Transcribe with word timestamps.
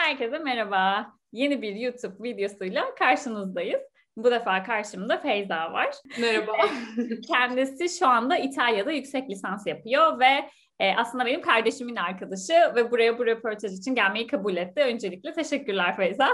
Herkese 0.00 0.38
merhaba. 0.38 1.12
Yeni 1.32 1.62
bir 1.62 1.74
YouTube 1.74 2.22
videosuyla 2.22 2.94
karşınızdayız. 2.94 3.80
Bu 4.16 4.30
defa 4.30 4.62
karşımda 4.62 5.18
Feyza 5.18 5.72
var. 5.72 5.88
Merhaba. 6.20 6.52
Kendisi 7.26 7.98
şu 7.98 8.06
anda 8.06 8.36
İtalya'da 8.36 8.92
yüksek 8.92 9.30
lisans 9.30 9.66
yapıyor 9.66 10.20
ve 10.20 10.48
e, 10.80 10.94
aslında 10.96 11.26
benim 11.26 11.40
kardeşimin 11.42 11.96
arkadaşı 11.96 12.52
ve 12.74 12.90
buraya 12.90 13.18
bu 13.18 13.26
röportaj 13.26 13.72
için 13.72 13.94
gelmeyi 13.94 14.26
kabul 14.26 14.56
etti. 14.56 14.80
Öncelikle 14.80 15.32
teşekkürler 15.32 15.96
Feyza. 15.96 16.28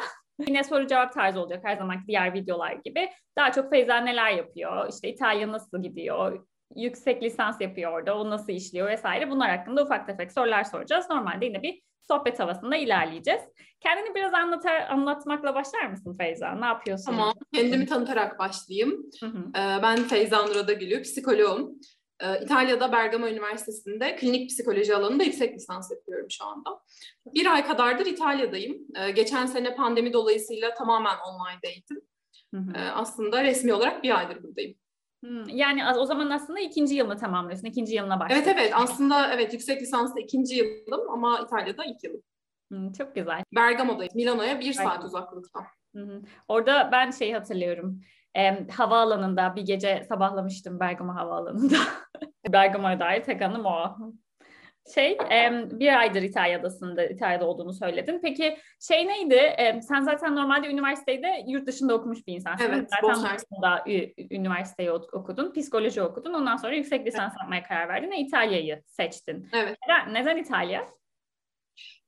Yine 0.46 0.64
soru 0.64 0.86
cevap 0.86 1.12
tarzı 1.12 1.40
olacak 1.40 1.60
her 1.64 1.76
zamanki 1.76 2.06
diğer 2.06 2.34
videolar 2.34 2.72
gibi. 2.72 3.10
Daha 3.38 3.52
çok 3.52 3.70
Feyza 3.70 3.96
neler 3.96 4.30
yapıyor, 4.30 4.88
işte 4.92 5.08
İtalya 5.08 5.52
nasıl 5.52 5.82
gidiyor, 5.82 6.46
yüksek 6.74 7.22
lisans 7.22 7.60
yapıyor 7.60 7.92
orada, 7.92 8.18
o 8.18 8.30
nasıl 8.30 8.52
işliyor 8.52 8.88
vesaire. 8.88 9.30
Bunlar 9.30 9.58
hakkında 9.58 9.84
ufak 9.84 10.06
tefek 10.06 10.32
sorular 10.32 10.64
soracağız. 10.64 11.06
Normalde 11.10 11.44
yine 11.44 11.62
bir 11.62 11.82
sohbet 12.08 12.40
havasında 12.40 12.76
ilerleyeceğiz. 12.76 13.42
Kendini 13.80 14.14
biraz 14.14 14.34
anlatar, 14.34 14.80
anlatmakla 14.90 15.54
başlar 15.54 15.86
mısın 15.86 16.16
Feyza? 16.18 16.52
Ne 16.52 16.66
yapıyorsun? 16.66 17.04
Tamam, 17.04 17.34
kendimi 17.54 17.86
tanıtarak 17.86 18.38
başlayayım. 18.38 19.10
Hı 19.20 19.26
hı. 19.26 19.38
Ee, 19.38 19.82
ben 19.82 19.96
Feyza 19.96 20.46
Nur 20.46 20.56
Adagülü, 20.56 21.02
psikoloğum. 21.02 21.72
Ee, 22.20 22.40
İtalya'da 22.44 22.92
Bergamo 22.92 23.26
Üniversitesi'nde 23.26 24.16
klinik 24.16 24.50
psikoloji 24.50 24.96
alanında 24.96 25.24
yüksek 25.24 25.54
lisans 25.54 25.90
yapıyorum 25.90 26.26
şu 26.30 26.44
anda. 26.44 26.70
Bir 27.34 27.54
ay 27.54 27.66
kadardır 27.66 28.06
İtalya'dayım. 28.06 28.78
Ee, 28.96 29.10
geçen 29.10 29.46
sene 29.46 29.74
pandemi 29.74 30.12
dolayısıyla 30.12 30.74
tamamen 30.74 31.16
online 31.16 31.60
eğitim. 31.62 32.00
Hı 32.54 32.60
hı. 32.60 32.78
Aslında 32.94 33.44
resmi 33.44 33.74
olarak 33.74 34.02
bir 34.02 34.18
aydır 34.18 34.42
buradayım. 34.42 34.74
Yani 35.46 35.82
o 35.98 36.04
zaman 36.04 36.30
aslında 36.30 36.60
ikinci 36.60 36.94
yılını 36.94 37.16
tamamlıyorsun. 37.16 37.66
İkinci 37.66 37.94
yılına 37.94 38.20
başlıyorsun. 38.20 38.50
Evet 38.50 38.60
evet 38.60 38.72
aslında 38.74 39.34
evet 39.34 39.52
yüksek 39.52 39.82
lisansta 39.82 40.20
ikinci 40.20 40.56
yılım 40.56 41.10
ama 41.10 41.40
İtalya'da 41.40 41.84
ilk 41.84 42.04
yılım. 42.04 42.22
Hmm, 42.70 42.92
çok 42.92 43.14
güzel. 43.14 43.42
Bergamo'dayım. 43.54 44.12
Milano'ya 44.14 44.60
bir 44.60 44.66
Bergamo. 44.66 44.90
saat 44.90 45.04
uzaklıkta. 45.04 45.60
Orada 46.48 46.88
ben 46.92 47.10
şey 47.10 47.32
hatırlıyorum. 47.32 48.00
E, 48.36 48.68
havaalanında 48.68 49.56
bir 49.56 49.62
gece 49.62 50.06
sabahlamıştım 50.08 50.80
Bergamo 50.80 51.14
havaalanında. 51.14 51.76
Bergamo'ya 52.48 53.00
dair 53.00 53.22
tek 53.22 53.42
anım 53.42 53.64
o 53.66 53.96
şey 54.94 55.18
bir 55.70 55.98
aydır 55.98 56.22
İtalya'dasın 56.22 56.96
da 56.96 57.04
İtalya'da 57.04 57.46
olduğunu 57.46 57.72
söyledin. 57.72 58.20
Peki 58.22 58.58
şey 58.80 59.06
neydi? 59.06 59.56
Sen 59.82 60.02
zaten 60.02 60.36
normalde 60.36 60.68
üniversitede 60.68 61.44
yurt 61.46 61.66
dışında 61.66 61.94
okumuş 61.94 62.26
bir 62.26 62.34
insansın. 62.34 62.64
Evet. 62.64 62.90
Zaten 62.90 63.10
Bosna'da 63.10 63.84
üniversiteyi 64.30 64.90
okudun, 64.90 65.52
psikoloji 65.52 66.02
okudun. 66.02 66.34
Ondan 66.34 66.56
sonra 66.56 66.74
yüksek 66.74 67.06
lisans 67.06 67.32
evet. 67.32 67.40
yapmaya 67.40 67.62
karar 67.62 67.88
verdin 67.88 68.10
ve 68.10 68.18
İtalya'yı 68.18 68.82
seçtin. 68.86 69.48
Evet. 69.52 69.76
Neden, 69.88 70.14
neden 70.14 70.36
İtalya? 70.36 70.88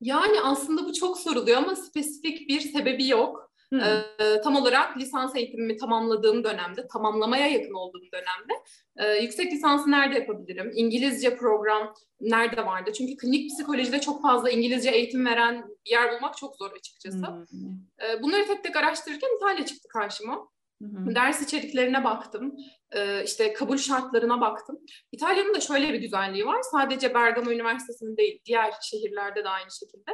Yani 0.01 0.41
aslında 0.45 0.84
bu 0.84 0.93
çok 0.93 1.19
soruluyor 1.19 1.56
ama 1.56 1.77
spesifik 1.77 2.49
bir 2.49 2.61
sebebi 2.61 3.09
yok. 3.09 3.48
Hmm. 3.73 3.81
Ee, 3.81 4.41
tam 4.45 4.57
olarak 4.57 4.97
lisans 4.97 5.37
eğitimimi 5.37 5.77
tamamladığım 5.77 6.45
dönemde, 6.45 6.87
tamamlamaya 6.89 7.47
yakın 7.47 7.75
olduğum 7.75 8.13
dönemde 8.13 8.53
e, 8.97 9.23
yüksek 9.23 9.53
lisansı 9.53 9.91
nerede 9.91 10.19
yapabilirim? 10.19 10.73
İngilizce 10.75 11.37
program 11.37 11.95
nerede 12.21 12.67
vardı? 12.67 12.93
Çünkü 12.93 13.17
klinik 13.17 13.51
psikolojide 13.51 14.01
çok 14.01 14.23
fazla 14.23 14.51
İngilizce 14.51 14.91
eğitim 14.91 15.27
veren 15.27 15.65
bir 15.87 15.91
yer 15.91 16.13
bulmak 16.13 16.37
çok 16.37 16.57
zor 16.57 16.73
açıkçası. 16.73 17.27
Hmm. 17.27 17.47
E, 18.03 18.23
bunları 18.23 18.47
tek 18.47 18.65
tek 18.65 18.77
araştırırken 18.77 19.37
İtalya 19.37 19.67
çıktı 19.67 19.89
karşıma. 19.89 20.49
Hı 20.83 21.15
Ders 21.15 21.43
içeriklerine 21.43 22.05
baktım, 22.05 22.57
e, 22.91 23.25
işte 23.25 23.53
kabul 23.53 23.77
şartlarına 23.77 24.41
baktım. 24.41 24.79
İtalya'nın 25.13 25.55
da 25.55 25.61
şöyle 25.61 25.93
bir 25.93 26.01
güzelliği 26.01 26.47
var. 26.47 26.63
Sadece 26.63 27.15
Bergamo 27.15 27.51
Üniversitesi'nde 27.51 28.17
değil, 28.17 28.41
diğer 28.45 28.73
şehirlerde 28.83 29.45
de 29.45 29.49
aynı 29.49 29.71
şekilde 29.71 30.13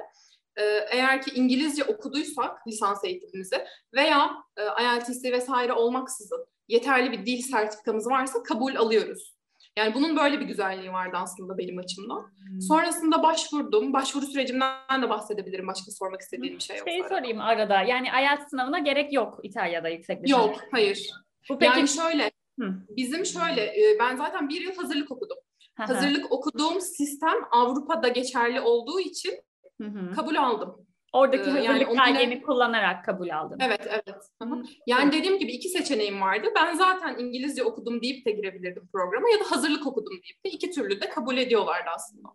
eğer 0.90 1.22
ki 1.22 1.30
İngilizce 1.34 1.84
okuduysak 1.84 2.66
lisans 2.66 3.04
eğitimimizi 3.04 3.64
veya 3.94 4.30
e, 4.56 4.62
IELTS 4.82 5.24
vesaire 5.24 5.72
olmaksızın 5.72 6.46
yeterli 6.68 7.12
bir 7.12 7.26
dil 7.26 7.42
sertifikamız 7.42 8.06
varsa 8.06 8.42
kabul 8.42 8.76
alıyoruz. 8.76 9.34
Yani 9.78 9.94
bunun 9.94 10.16
böyle 10.16 10.40
bir 10.40 10.46
güzelliği 10.46 10.92
vardı 10.92 11.16
aslında 11.20 11.58
benim 11.58 11.78
açımdan. 11.78 12.20
Hmm. 12.20 12.60
Sonrasında 12.60 13.22
başvurdum. 13.22 13.92
Başvuru 13.92 14.26
sürecimden 14.26 15.02
de 15.02 15.10
bahsedebilirim. 15.10 15.66
Başka 15.66 15.90
sormak 15.90 16.20
istediğim 16.20 16.54
bir 16.54 16.60
şey 16.60 16.76
yok. 16.76 16.88
Şey 16.88 17.02
sorayım 17.08 17.40
arada. 17.40 17.82
Yani 17.82 18.08
IELTS 18.08 18.50
sınavına 18.50 18.78
gerek 18.78 19.12
yok 19.12 19.40
İtalya'da 19.42 19.88
yüksek 19.88 20.22
lisans. 20.22 20.46
Yok, 20.46 20.60
hayır. 20.70 21.10
Bu 21.50 21.58
peki... 21.58 21.78
Yani 21.78 21.88
şöyle, 21.88 22.30
Hı. 22.60 22.74
bizim 22.96 23.26
şöyle, 23.26 23.62
e, 23.62 23.98
ben 24.00 24.16
zaten 24.16 24.48
bir 24.48 24.60
yıl 24.60 24.76
hazırlık 24.76 25.10
okudum. 25.10 25.38
hazırlık 25.76 26.32
okuduğum 26.32 26.80
sistem 26.80 27.36
Avrupa'da 27.50 28.08
geçerli 28.08 28.60
olduğu 28.60 29.00
için 29.00 29.40
Hı 29.80 29.88
hı. 29.88 30.14
Kabul 30.14 30.36
aldım. 30.36 30.86
Oradaki 31.12 31.50
ee, 31.50 31.52
hazırlık 31.52 31.94
yani 31.94 31.98
belgeni 31.98 32.42
kullanarak 32.42 33.04
kabul 33.04 33.28
aldım. 33.28 33.58
Evet, 33.60 33.86
evet. 33.86 34.22
Hı. 34.42 34.62
Yani 34.86 35.12
dediğim 35.12 35.38
gibi 35.38 35.52
iki 35.52 35.68
seçeneğim 35.68 36.20
vardı. 36.20 36.46
Ben 36.56 36.74
zaten 36.74 37.18
İngilizce 37.18 37.64
okudum 37.64 38.02
deyip 38.02 38.26
de 38.26 38.30
girebilirdim 38.30 38.88
programa 38.92 39.30
ya 39.30 39.40
da 39.40 39.50
hazırlık 39.50 39.86
okudum 39.86 40.12
deyip 40.12 40.44
de 40.44 40.50
iki 40.50 40.70
türlü 40.70 41.00
de 41.00 41.08
kabul 41.08 41.36
ediyorlardı 41.36 41.90
aslında. 41.94 42.28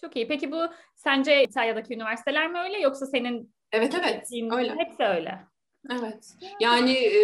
Çok 0.00 0.16
iyi. 0.16 0.28
Peki 0.28 0.52
bu 0.52 0.66
sence 0.94 1.42
İtalya'daki 1.42 1.94
üniversiteler 1.94 2.50
mi 2.50 2.58
öyle 2.58 2.78
yoksa 2.78 3.06
senin 3.06 3.54
Evet 3.72 3.94
evet 3.94 4.28
öyle. 4.52 4.74
Hepsi 4.74 5.02
öyle. 5.02 5.38
Evet. 5.90 6.34
Yani 6.60 6.92
e, 6.92 7.20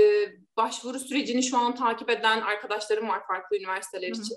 başvuru 0.56 0.99
sürecini 0.99 1.43
şu 1.43 1.59
an 1.59 1.75
takip 1.75 2.10
eden 2.10 2.41
arkadaşlarım 2.41 3.09
var 3.09 3.26
farklı 3.26 3.56
üniversiteler 3.56 4.09
Hı-hı. 4.09 4.22
için. 4.22 4.37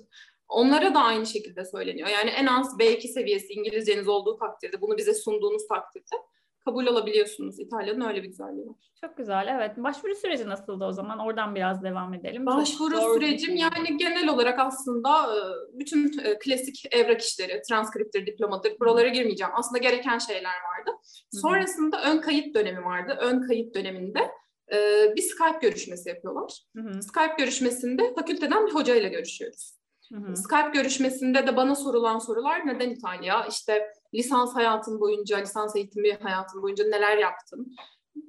Onlara 0.50 0.94
da 0.94 1.00
aynı 1.00 1.26
şekilde 1.26 1.66
söyleniyor. 1.66 2.10
Yani 2.10 2.30
en 2.30 2.46
az 2.46 2.78
B2 2.80 3.08
seviyesi 3.08 3.54
İngilizceniz 3.54 4.08
olduğu 4.08 4.38
takdirde, 4.38 4.82
bunu 4.82 4.98
bize 4.98 5.14
sunduğunuz 5.14 5.68
takdirde 5.68 6.16
kabul 6.66 6.88
alabiliyorsunuz. 6.88 7.60
İtalya'nın 7.60 8.08
öyle 8.08 8.24
bir 8.24 8.28
güzelliği 8.28 8.68
var. 8.68 8.76
Çok 9.02 9.18
güzel, 9.18 9.48
evet. 9.48 9.78
Başvuru 9.78 10.16
süreci 10.16 10.50
nasıldı 10.50 10.86
o 10.86 10.92
zaman? 10.92 11.20
Oradan 11.20 11.56
biraz 11.56 11.84
devam 11.84 12.14
edelim. 12.14 12.46
Başvuru 12.46 12.96
Çok 12.96 13.14
sürecim 13.14 13.56
yani 13.56 13.98
genel 13.98 14.30
olarak 14.30 14.60
aslında 14.60 15.10
e, 15.10 15.40
bütün 15.80 16.20
e, 16.20 16.40
klasik 16.40 16.86
evrak 16.92 17.22
işleri, 17.22 17.62
transkriptir, 17.70 18.26
diplomadır, 18.26 18.80
buralara 18.80 19.08
girmeyeceğim. 19.08 19.54
Aslında 19.56 19.78
gereken 19.78 20.18
şeyler 20.18 20.50
vardı. 20.50 20.98
Sonrasında 21.31 22.02
ön 22.04 22.22
kayıt 22.22 22.56
dönemi 22.56 22.86
vardı. 22.86 23.18
Ön 23.22 23.42
kayıt 23.48 23.76
döneminde 23.76 24.20
e, 24.74 24.78
bir 25.16 25.22
Skype 25.22 25.60
görüşmesi 25.62 26.10
yapıyorlar. 26.10 26.54
Hı-hı. 26.76 27.02
Skype 27.02 27.36
görüşmesinde 27.38 28.14
fakülteden 28.14 28.68
bir 28.68 28.72
hocayla 28.72 29.10
görüşüyoruz. 29.10 29.78
Hı 30.14 30.20
hı. 30.20 30.36
Skype 30.36 30.70
görüşmesinde 30.74 31.47
de 31.47 31.58
bana 31.58 31.75
sorulan 31.75 32.20
sorular 32.20 32.68
neden 32.68 32.90
İtalya? 32.90 33.46
İşte 33.46 33.94
lisans 34.14 34.56
hayatın 34.56 35.00
boyunca, 35.00 35.38
lisans 35.38 35.75
eğitimi 35.75 36.14
hayatın 36.14 36.62
boyunca 36.62 36.84
neler 36.84 37.18
yaptın? 37.18 37.75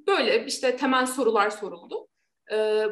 Böyle 0.06 0.46
işte 0.46 0.76
temel 0.76 1.06
sorular 1.06 1.50
soruldu. 1.50 2.06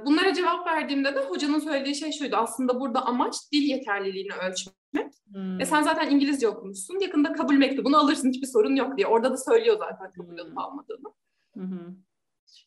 Bunlara 0.07 0.35
cevap 0.35 0.67
verdiğimde 0.67 1.15
de 1.15 1.21
hocanın 1.21 1.59
söylediği 1.59 1.95
şey 1.95 2.13
şuydu. 2.13 2.37
Aslında 2.37 2.81
burada 2.81 3.07
amaç 3.07 3.53
dil 3.53 3.63
yeterliliğini 3.63 4.33
ölçmek. 4.33 4.75
Hmm. 5.33 5.59
Ve 5.59 5.67
sen 5.67 5.83
zaten 5.83 6.11
İngilizce 6.11 6.49
okumuşsun. 6.49 7.01
Yakında 7.01 7.33
kabul 7.33 7.55
mektubunu 7.55 7.97
alırsın. 7.99 8.29
Hiçbir 8.29 8.47
sorun 8.47 8.77
yok 8.77 8.97
diye. 8.97 9.07
Orada 9.07 9.33
da 9.33 9.37
söylüyor 9.37 9.79
zaten 9.79 10.13
kabul 10.13 10.39
alıp 10.39 10.59
almadığını. 10.59 11.09
Hmm. 11.55 11.97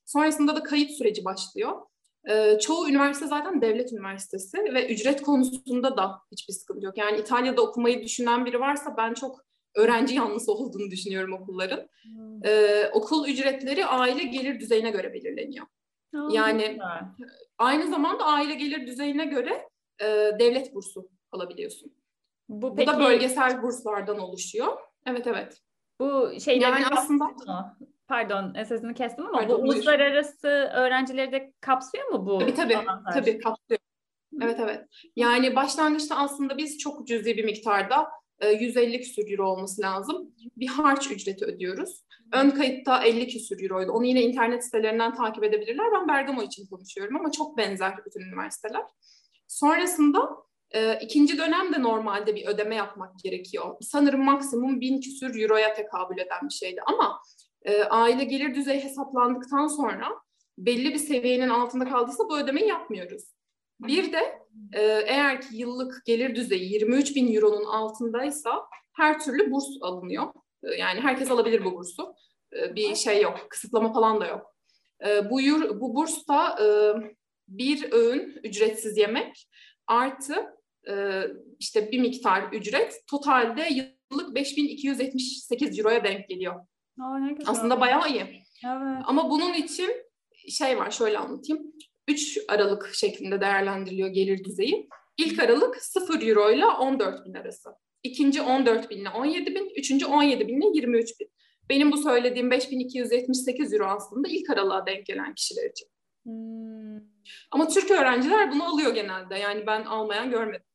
Sonrasında 0.05 0.55
da 0.55 0.63
kayıt 0.63 0.91
süreci 0.91 1.25
başlıyor. 1.25 1.81
E, 2.29 2.59
çoğu 2.59 2.89
üniversite 2.89 3.27
zaten 3.27 3.61
devlet 3.61 3.93
üniversitesi 3.93 4.57
ve 4.57 4.93
ücret 4.93 5.21
konusunda 5.21 5.97
da 5.97 6.21
hiçbir 6.31 6.53
sıkıntı 6.53 6.85
yok. 6.85 6.97
Yani 6.97 7.17
İtalya'da 7.19 7.61
okumayı 7.61 8.03
düşünen 8.03 8.45
biri 8.45 8.59
varsa 8.59 8.97
ben 8.97 9.13
çok 9.13 9.45
öğrenci 9.75 10.15
yanlısı 10.15 10.51
olduğunu 10.51 10.91
düşünüyorum 10.91 11.33
okulların. 11.33 11.87
Hmm. 12.03 12.45
E, 12.45 12.85
okul 12.93 13.27
ücretleri 13.27 13.85
aile 13.85 14.23
gelir 14.23 14.59
düzeyine 14.59 14.89
göre 14.91 15.13
belirleniyor. 15.13 15.65
Hmm. 16.11 16.29
Yani 16.29 16.77
aynı 17.57 17.89
zamanda 17.89 18.25
aile 18.25 18.55
gelir 18.55 18.87
düzeyine 18.87 19.25
göre 19.25 19.69
e, 20.01 20.05
devlet 20.39 20.75
bursu 20.75 21.09
alabiliyorsun. 21.31 21.93
Bu, 22.49 22.75
peki... 22.75 22.91
Bu 22.91 22.93
da 22.93 22.99
bölgesel 22.99 23.61
burslardan 23.61 24.19
oluşuyor. 24.19 24.77
Evet 25.05 25.27
evet. 25.27 25.61
Bu 25.99 26.31
şeyler 26.39 26.71
yani 26.71 26.85
aslında 26.91 27.25
Pardon 28.11 28.63
sözünü 28.63 28.93
kestim 28.93 29.25
ama 29.25 29.37
Pardon, 29.37 29.57
bu 29.57 29.61
buyur. 29.61 29.73
uluslararası 29.73 30.47
öğrencileri 30.47 31.31
de 31.31 31.53
kapsıyor 31.61 32.07
mu 32.07 32.25
bu? 32.25 32.39
Tabii 32.39 32.53
tabii, 32.53 32.77
alanlar? 32.77 33.13
tabii 33.13 33.39
kapsıyor. 33.39 33.79
Evet 34.41 34.59
evet. 34.59 34.85
Yani 35.15 35.55
başlangıçta 35.55 36.15
aslında 36.15 36.57
biz 36.57 36.77
çok 36.77 37.07
cüzi 37.07 37.37
bir 37.37 37.45
miktarda 37.45 38.07
150 38.59 38.95
e, 38.95 39.01
küsür 39.01 39.31
euro 39.31 39.49
olması 39.49 39.81
lazım. 39.81 40.31
Bir 40.57 40.67
harç 40.67 41.11
ücreti 41.11 41.45
ödüyoruz. 41.45 42.03
Ön 42.33 42.49
kayıtta 42.49 43.03
50 43.03 43.27
küsür 43.27 43.63
euroydu. 43.63 43.91
Onu 43.91 44.05
yine 44.05 44.21
internet 44.21 44.65
sitelerinden 44.65 45.15
takip 45.15 45.43
edebilirler. 45.43 45.85
Ben 45.93 46.07
Bergamo 46.07 46.43
için 46.43 46.67
konuşuyorum 46.67 47.15
ama 47.15 47.31
çok 47.31 47.57
benzer 47.57 47.93
bütün 48.05 48.21
üniversiteler. 48.21 48.83
Sonrasında 49.47 50.29
e, 50.71 50.99
ikinci 50.99 51.37
dönemde 51.37 51.83
normalde 51.83 52.35
bir 52.35 52.47
ödeme 52.47 52.75
yapmak 52.75 53.19
gerekiyor. 53.23 53.75
Sanırım 53.81 54.23
maksimum 54.23 54.81
1000 54.81 55.01
küsür 55.01 55.41
euroya 55.41 55.73
tekabül 55.73 56.17
eden 56.17 56.49
bir 56.49 56.53
şeydi 56.53 56.81
ama 56.85 57.21
e, 57.65 57.83
aile 57.83 58.23
gelir 58.23 58.55
düzeyi 58.55 58.83
hesaplandıktan 58.83 59.67
sonra 59.67 60.07
belli 60.57 60.93
bir 60.93 60.99
seviyenin 60.99 61.49
altında 61.49 61.89
kaldıysa 61.89 62.29
bu 62.29 62.37
ödemeyi 62.37 62.67
yapmıyoruz. 62.67 63.23
Bir 63.79 64.13
de 64.13 64.39
e, 64.73 64.81
eğer 65.05 65.41
ki 65.41 65.47
yıllık 65.57 66.05
gelir 66.05 66.35
düzeyi 66.35 66.73
23 66.73 67.15
bin 67.15 67.35
euronun 67.35 67.65
altındaysa 67.65 68.51
her 68.93 69.19
türlü 69.19 69.51
burs 69.51 69.65
alınıyor. 69.81 70.33
E, 70.63 70.75
yani 70.75 70.99
herkes 70.99 71.31
alabilir 71.31 71.65
bu 71.65 71.73
bursu. 71.73 72.15
E, 72.53 72.75
bir 72.75 72.95
şey 72.95 73.21
yok, 73.21 73.47
kısıtlama 73.49 73.93
falan 73.93 74.21
da 74.21 74.27
yok. 74.27 74.55
E, 75.07 75.29
bu, 75.29 75.41
yur, 75.41 75.79
bu 75.81 75.95
bursta 75.95 76.57
e, 76.65 76.67
bir 77.47 77.91
öğün 77.91 78.39
ücretsiz 78.43 78.97
yemek 78.97 79.49
artı 79.87 80.35
e, 80.89 81.23
işte 81.59 81.91
bir 81.91 81.99
miktar 81.99 82.53
ücret 82.53 83.03
totalde 83.07 83.69
yıllık 83.71 84.35
5278 84.35 85.79
euroya 85.79 86.03
denk 86.03 86.29
geliyor. 86.29 86.55
Aa, 86.99 87.19
ne 87.19 87.33
güzel. 87.33 87.51
Aslında 87.51 87.81
bayağı 87.81 88.09
iyi. 88.09 88.43
Evet. 88.65 89.03
Ama 89.05 89.29
bunun 89.29 89.53
için 89.53 89.91
şey 90.49 90.77
var 90.77 90.91
şöyle 90.91 91.17
anlatayım. 91.17 91.73
3 92.07 92.39
Aralık 92.47 92.93
şeklinde 92.93 93.41
değerlendiriliyor 93.41 94.09
gelir 94.09 94.43
düzeyi. 94.43 94.89
İlk 95.17 95.39
Aralık 95.39 95.83
0 95.83 96.27
euro 96.27 96.51
ile 96.51 96.65
14 96.65 97.25
bin 97.25 97.33
arası. 97.33 97.69
İkinci 98.03 98.41
14 98.41 98.89
bin 98.89 98.97
ile 98.97 99.09
17 99.09 99.55
bin. 99.55 99.71
Üçüncü 99.75 100.05
17 100.05 100.47
bin 100.47 100.61
ile 100.61 100.65
23 100.73 101.19
bin. 101.19 101.31
Benim 101.69 101.91
bu 101.91 101.97
söylediğim 101.97 102.51
5278 102.51 103.73
euro 103.73 103.85
aslında 103.85 104.27
ilk 104.27 104.49
aralığa 104.49 104.85
denk 104.85 105.05
gelen 105.05 105.33
kişiler 105.33 105.69
için. 105.69 105.87
Hmm. 106.25 106.71
Ama 107.51 107.67
Türk 107.67 107.91
öğrenciler 107.91 108.51
bunu 108.51 108.63
alıyor 108.63 108.95
genelde. 108.95 109.35
Yani 109.35 109.67
ben 109.67 109.83
almayan 109.83 110.31
görmedim. 110.31 110.70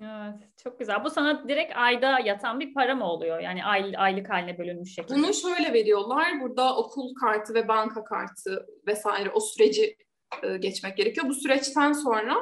Evet, 0.00 0.48
çok 0.56 0.78
güzel. 0.78 1.04
Bu 1.04 1.10
sana 1.10 1.48
direkt 1.48 1.76
ayda 1.76 2.18
yatan 2.18 2.60
bir 2.60 2.74
para 2.74 2.94
mı 2.94 3.04
oluyor? 3.04 3.40
Yani 3.40 3.64
ay, 3.64 3.92
aylık 3.96 4.30
haline 4.30 4.58
bölünmüş 4.58 4.94
şekilde. 4.94 5.18
Bunu 5.18 5.34
şöyle 5.34 5.72
veriyorlar. 5.72 6.40
Burada 6.40 6.76
okul 6.76 7.14
kartı 7.14 7.54
ve 7.54 7.68
banka 7.68 8.04
kartı 8.04 8.66
vesaire 8.86 9.30
o 9.30 9.40
süreci 9.40 9.96
e, 10.42 10.56
geçmek 10.56 10.96
gerekiyor. 10.96 11.28
Bu 11.28 11.34
süreçten 11.34 11.92
sonra 11.92 12.36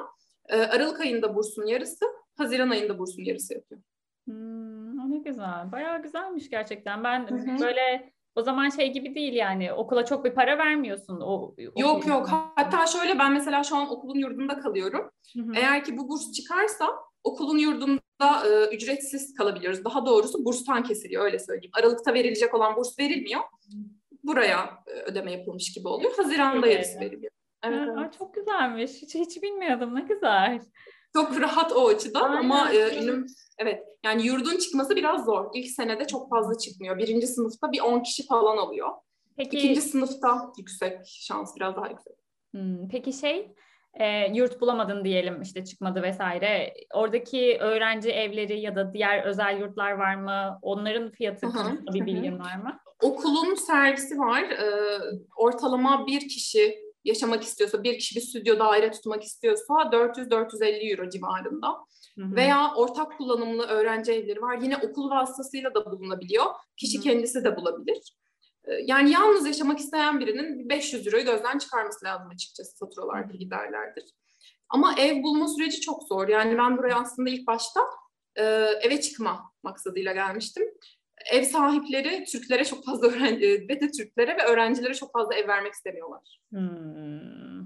e, 0.48 0.56
Aralık 0.56 1.00
ayında 1.00 1.34
bursun 1.34 1.66
yarısı, 1.66 2.04
Haziran 2.38 2.70
ayında 2.70 2.98
bursun 2.98 3.22
yarısı 3.22 3.54
yapıyor. 3.54 3.80
Hmm, 4.26 5.10
ne 5.10 5.18
güzel. 5.18 5.72
Bayağı 5.72 6.02
güzelmiş 6.02 6.50
gerçekten. 6.50 7.04
Ben 7.04 7.26
Hı 7.30 7.34
hı. 7.34 7.60
böyle 7.60 8.12
o 8.34 8.42
zaman 8.42 8.68
şey 8.68 8.92
gibi 8.92 9.14
değil 9.14 9.32
yani 9.32 9.72
okula 9.72 10.04
çok 10.04 10.24
bir 10.24 10.34
para 10.34 10.58
vermiyorsun. 10.58 11.20
O, 11.20 11.54
Yok 11.76 12.06
yok. 12.06 12.28
Hatta 12.30 12.86
şöyle 12.86 13.18
ben 13.18 13.32
mesela 13.32 13.64
şu 13.64 13.76
an 13.76 13.90
okulun 13.90 14.18
yurdunda 14.18 14.60
kalıyorum. 14.60 15.10
Hı 15.36 15.42
hı. 15.42 15.52
Eğer 15.54 15.84
ki 15.84 15.96
bu 15.96 16.08
burs 16.08 16.32
çıkarsa 16.32 16.88
okulun 17.24 17.58
yurdunda 17.58 18.46
e, 18.46 18.74
ücretsiz 18.74 19.34
kalabiliyoruz. 19.34 19.84
Daha 19.84 20.06
doğrusu 20.06 20.44
burstan 20.44 20.82
kesiliyor 20.84 21.24
öyle 21.24 21.38
söyleyeyim. 21.38 21.70
Aralıkta 21.74 22.14
verilecek 22.14 22.54
olan 22.54 22.76
burs 22.76 22.98
verilmiyor. 22.98 23.40
Buraya 24.24 24.82
e, 24.86 24.90
ödeme 24.90 25.32
yapılmış 25.32 25.72
gibi 25.72 25.88
oluyor. 25.88 26.12
Haziran'da 26.16 26.66
yarısı 26.66 27.00
veriliyor. 27.00 27.32
Evet, 27.64 27.78
Ha, 27.78 27.84
evet. 27.88 27.98
aa, 27.98 28.18
çok 28.18 28.34
güzelmiş. 28.34 28.90
Hiç, 28.90 29.14
hiç 29.14 29.42
bilmiyordum. 29.42 29.94
Ne 29.94 30.00
güzel. 30.00 30.60
Çok 31.12 31.40
rahat 31.40 31.72
o 31.72 31.88
açıdan 31.88 32.30
Aynen. 32.30 32.36
ama 32.36 32.72
e, 32.72 33.02
ünüm, 33.02 33.26
evet 33.58 33.84
yani 34.04 34.26
yurdun 34.26 34.58
çıkması 34.58 34.96
biraz 34.96 35.24
zor. 35.24 35.50
İlk 35.54 35.70
senede 35.70 36.06
çok 36.06 36.30
fazla 36.30 36.58
çıkmıyor. 36.58 36.98
Birinci 36.98 37.26
sınıfta 37.26 37.72
bir 37.72 37.80
10 37.80 38.00
kişi 38.00 38.26
falan 38.26 38.56
alıyor. 38.56 38.88
Peki 39.36 39.58
İkinci 39.58 39.80
sınıfta 39.80 40.52
yüksek, 40.58 40.98
şans 41.04 41.56
biraz 41.56 41.76
daha 41.76 41.88
yüksek. 41.88 42.12
Hmm, 42.50 42.88
peki 42.88 43.12
şey 43.12 43.54
e, 44.00 44.32
yurt 44.34 44.60
bulamadın 44.60 45.04
diyelim 45.04 45.42
işte 45.42 45.64
çıkmadı 45.64 46.02
vesaire. 46.02 46.74
Oradaki 46.94 47.58
öğrenci 47.60 48.10
evleri 48.10 48.60
ya 48.60 48.76
da 48.76 48.94
diğer 48.94 49.24
özel 49.24 49.60
yurtlar 49.60 49.92
var 49.92 50.14
mı? 50.14 50.58
Onların 50.62 51.10
fiyatı 51.10 51.46
konusunda 51.46 51.94
bir 51.94 52.06
bilgin 52.06 52.38
var 52.38 52.56
mı? 52.56 52.78
Okulun 53.02 53.54
servisi 53.54 54.18
var. 54.18 54.42
Ee, 54.42 54.98
ortalama 55.36 56.06
bir 56.06 56.20
kişi 56.20 56.78
yaşamak 57.04 57.42
istiyorsa, 57.42 57.82
bir 57.82 57.98
kişi 57.98 58.16
bir 58.16 58.20
stüdyo 58.20 58.58
daire 58.58 58.90
tutmak 58.90 59.22
istiyorsa 59.22 59.74
400-450 59.74 60.90
euro 60.90 61.10
civarında. 61.10 61.68
Hı 62.18 62.24
hı. 62.24 62.36
Veya 62.36 62.74
ortak 62.76 63.18
kullanımlı 63.18 63.66
öğrenci 63.66 64.12
evleri 64.12 64.42
var. 64.42 64.58
Yine 64.62 64.76
okul 64.76 65.10
vasıtasıyla 65.10 65.74
da 65.74 65.84
bulunabiliyor. 65.86 66.44
Kişi 66.76 66.98
hı. 66.98 67.02
kendisi 67.02 67.44
de 67.44 67.56
bulabilir. 67.56 68.14
Ee, 68.64 68.72
Yani 68.84 69.12
yalnız 69.12 69.46
yaşamak 69.46 69.78
isteyen 69.78 70.20
birinin 70.20 70.68
500 70.68 71.06
euroyu 71.06 71.24
gözden 71.24 71.58
çıkarması 71.58 72.04
lazım 72.04 72.28
açıkçası 72.28 72.78
faturalardır, 72.78 73.34
giderlerdir. 73.34 74.04
Ama 74.68 74.94
ev 74.98 75.22
bulma 75.22 75.48
süreci 75.48 75.80
çok 75.80 76.02
zor. 76.02 76.28
Yani 76.28 76.58
ben 76.58 76.78
buraya 76.78 76.94
aslında 76.96 77.30
ilk 77.30 77.46
başta 77.46 77.80
e, 78.36 78.42
eve 78.82 79.00
çıkma 79.00 79.52
maksadıyla 79.62 80.12
gelmiştim. 80.12 80.64
Ev 81.32 81.42
sahipleri 81.42 82.24
Türklere 82.24 82.64
çok 82.64 82.84
fazla 82.84 83.06
öğrenci 83.06 83.66
ve 83.68 83.80
de 83.80 83.90
Türklere 83.90 84.36
ve 84.36 84.42
öğrencilere 84.42 84.94
çok 84.94 85.12
fazla 85.12 85.34
ev 85.34 85.48
vermek 85.48 85.72
istemiyorlar. 85.72 86.40
Hmm. 86.50 87.60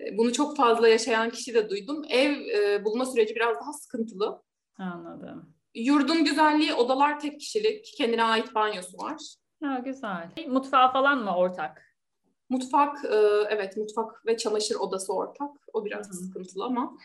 E, 0.00 0.18
Bunu 0.18 0.32
çok 0.32 0.56
fazla 0.56 0.88
yaşayan 0.88 1.30
kişi 1.30 1.54
de 1.54 1.70
duydum. 1.70 2.02
Ev 2.08 2.30
e, 2.32 2.84
bulma 2.84 3.06
süreci 3.06 3.34
biraz 3.34 3.56
daha 3.60 3.72
sıkıntılı. 3.72 4.42
Anladım. 4.78 5.54
Yurdun 5.74 6.24
güzelliği 6.24 6.74
odalar 6.74 7.20
tek 7.20 7.40
kişilik, 7.40 7.94
kendine 7.96 8.24
ait 8.24 8.54
banyosu 8.54 8.98
var. 8.98 9.16
Ha, 9.62 9.78
güzel. 9.78 10.30
Mutfağı 10.48 10.92
falan 10.92 11.18
mı 11.18 11.36
ortak? 11.36 11.96
Mutfak, 12.48 13.04
e, 13.04 13.16
evet 13.50 13.76
mutfak 13.76 14.26
ve 14.26 14.36
çamaşır 14.36 14.74
odası 14.74 15.14
ortak. 15.14 15.50
O 15.72 15.84
biraz 15.84 16.08
hı. 16.08 16.14
sıkıntılı 16.14 16.64
ama. 16.64 16.96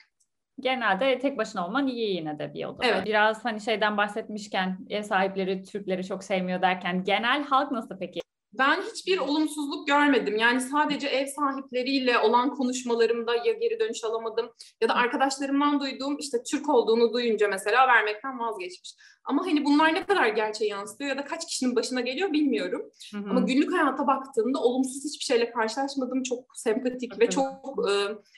Genelde 0.59 1.19
tek 1.19 1.37
başına 1.37 1.67
olman 1.67 1.87
iyi 1.87 2.15
yine 2.15 2.39
de 2.39 2.53
bir 2.53 2.65
odada. 2.65 2.85
Evet. 2.85 3.05
Biraz 3.05 3.45
hani 3.45 3.61
şeyden 3.61 3.97
bahsetmişken 3.97 4.77
ev 4.89 5.03
sahipleri 5.03 5.63
Türkleri 5.63 6.03
çok 6.03 6.23
sevmiyor 6.23 6.61
derken 6.61 7.03
genel 7.03 7.43
halk 7.43 7.71
nasıl 7.71 7.97
peki? 7.99 8.20
Ben 8.53 8.81
hiçbir 8.81 9.17
olumsuzluk 9.17 9.87
görmedim. 9.87 10.37
Yani 10.37 10.61
sadece 10.61 11.07
ev 11.07 11.25
sahipleriyle 11.25 12.19
olan 12.19 12.55
konuşmalarımda 12.55 13.35
ya 13.35 13.53
geri 13.53 13.79
dönüş 13.79 14.03
alamadım 14.03 14.49
ya 14.81 14.89
da 14.89 14.95
arkadaşlarımdan 14.95 15.79
duyduğum 15.79 16.17
işte 16.17 16.43
Türk 16.43 16.69
olduğunu 16.69 17.13
duyunca 17.13 17.47
mesela 17.47 17.87
vermekten 17.87 18.39
vazgeçmiş. 18.39 18.95
Ama 19.23 19.45
hani 19.45 19.65
bunlar 19.65 19.93
ne 19.93 20.05
kadar 20.05 20.27
gerçeğe 20.27 20.69
yansıtıyor 20.69 21.09
ya 21.09 21.17
da 21.17 21.25
kaç 21.25 21.47
kişinin 21.47 21.75
başına 21.75 22.01
geliyor 22.01 22.31
bilmiyorum. 22.31 22.81
Hı 23.13 23.17
hı. 23.17 23.29
Ama 23.29 23.39
günlük 23.39 23.73
hayata 23.73 24.07
baktığımda 24.07 24.59
olumsuz 24.59 25.05
hiçbir 25.05 25.25
şeyle 25.25 25.51
karşılaşmadım. 25.51 26.23
Çok 26.23 26.45
sempatik 26.53 27.19
ve 27.19 27.25
Hı. 27.25 27.29
çok 27.29 27.89
e, 27.89 27.93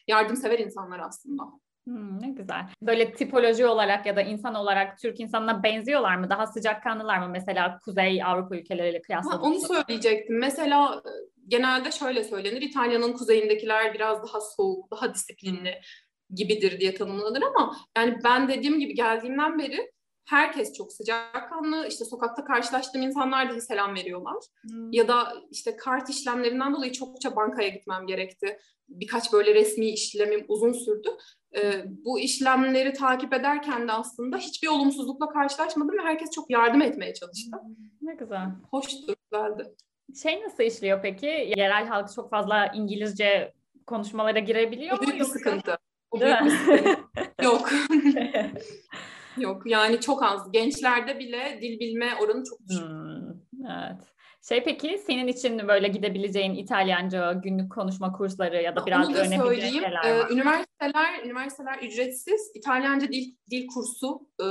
yardımsever 0.08 0.60
insanlar 0.60 1.00
aslında. 1.00 1.44
Hmm, 1.88 2.22
ne 2.22 2.30
güzel. 2.30 2.66
Böyle 2.82 3.14
tipoloji 3.14 3.66
olarak 3.66 4.06
ya 4.06 4.16
da 4.16 4.22
insan 4.22 4.56
olarak 4.56 5.00
Türk 5.00 5.20
insanına 5.20 5.64
benziyorlar 5.64 6.16
mı? 6.16 6.30
Daha 6.30 6.48
sıcakkanlılar 6.48 7.20
mı 7.20 7.30
mesela 7.30 7.80
Kuzey 7.86 8.24
Avrupa 8.24 8.56
ülkeleriyle 8.56 9.02
kıyasladığında? 9.02 9.42
onu 9.42 9.60
söyleyecektim. 9.60 10.40
Mesela 10.40 11.02
e, 11.06 11.12
genelde 11.48 11.92
şöyle 11.92 12.24
söylenir. 12.24 12.62
İtalya'nın 12.62 13.14
kuzeyindekiler 13.14 13.94
biraz 13.94 14.24
daha 14.24 14.42
soğuk, 14.42 14.92
daha 14.92 15.14
disiplinli 15.14 15.82
gibidir 16.30 16.80
diye 16.80 16.94
tanımlanır 16.94 17.42
ama 17.42 17.76
yani 17.98 18.18
ben 18.24 18.48
dediğim 18.48 18.80
gibi 18.80 18.96
geldiğimden 18.96 19.60
beri 19.60 19.92
herkes 20.26 20.74
çok 20.74 20.94
sıcakkanlı. 20.94 21.88
İşte 21.88 22.06
sokakta 22.06 22.44
karşılaştığım 22.44 23.02
insanlar 23.02 23.50
dahi 23.50 23.62
selam 23.62 23.96
veriyorlar. 23.96 24.36
Hmm. 24.62 24.92
Ya 24.92 25.08
da 25.08 25.34
işte 25.52 25.76
kart 25.76 26.10
işlemlerinden 26.10 26.74
dolayı 26.74 26.92
çokça 26.92 27.36
bankaya 27.36 27.70
gitmem 27.70 28.08
gerekti. 28.08 28.58
Birkaç 28.90 29.34
böyle 29.34 29.56
resmi 29.56 29.90
işlemim 29.90 30.46
uzun 30.48 30.74
sürdü. 30.74 31.10
Ee, 31.56 31.86
bu 32.06 32.20
işlemleri 32.20 32.94
takip 32.94 33.34
ederken 33.34 33.88
de 33.88 33.92
aslında 33.92 34.38
hiçbir 34.38 34.68
olumsuzlukla 34.68 35.30
karşılaşmadım 35.30 35.98
ve 35.98 36.02
herkes 36.02 36.32
çok 36.32 36.50
yardım 36.50 36.82
etmeye 36.82 37.14
çalıştı. 37.14 37.58
Ne 38.02 38.16
güzel. 38.16 38.48
Hoştu, 38.72 39.16
güzeldi. 39.32 39.76
Şey 40.22 40.42
nasıl 40.42 40.64
işliyor 40.64 41.02
peki? 41.02 41.54
Yerel 41.58 41.88
halk 41.88 42.14
çok 42.16 42.30
fazla 42.30 42.68
İngilizce 42.76 43.54
konuşmalara 43.88 44.40
girebiliyor 44.40 44.98
mu? 44.98 45.02
büyük 45.02 45.20
bir 45.20 45.26
sıkıntı. 45.26 45.78
O 46.12 46.20
büyük 46.20 46.46
bir 46.46 46.50
sıkıntı. 46.50 47.00
Yok. 47.44 47.70
Yok 49.38 49.62
yani 49.66 50.00
çok 50.00 50.24
az. 50.24 50.52
Gençlerde 50.52 51.20
bile 51.20 51.60
dil 51.62 51.80
bilme 51.80 52.16
oranı 52.22 52.44
çok 52.44 52.68
düşük. 52.68 52.84
Hmm, 52.84 53.30
evet. 53.62 54.13
Şey 54.50 54.64
peki 54.64 54.98
senin 54.98 55.28
için 55.28 55.68
böyle 55.68 55.88
gidebileceğin 55.88 56.54
İtalyanca 56.56 57.34
günlük 57.34 57.72
konuşma 57.72 58.12
kursları 58.12 58.62
ya 58.62 58.76
da 58.76 58.86
biraz 58.86 59.08
söyleyeyim. 59.12 59.82
şeyler 59.82 60.06
Ee, 60.06 60.20
var. 60.20 60.30
üniversiteler 60.30 61.24
üniversiteler 61.26 61.78
ücretsiz 61.82 62.52
İtalyanca 62.56 63.08
dil 63.08 63.36
dil 63.52 63.68
kursu 63.68 64.22
e, 64.40 64.46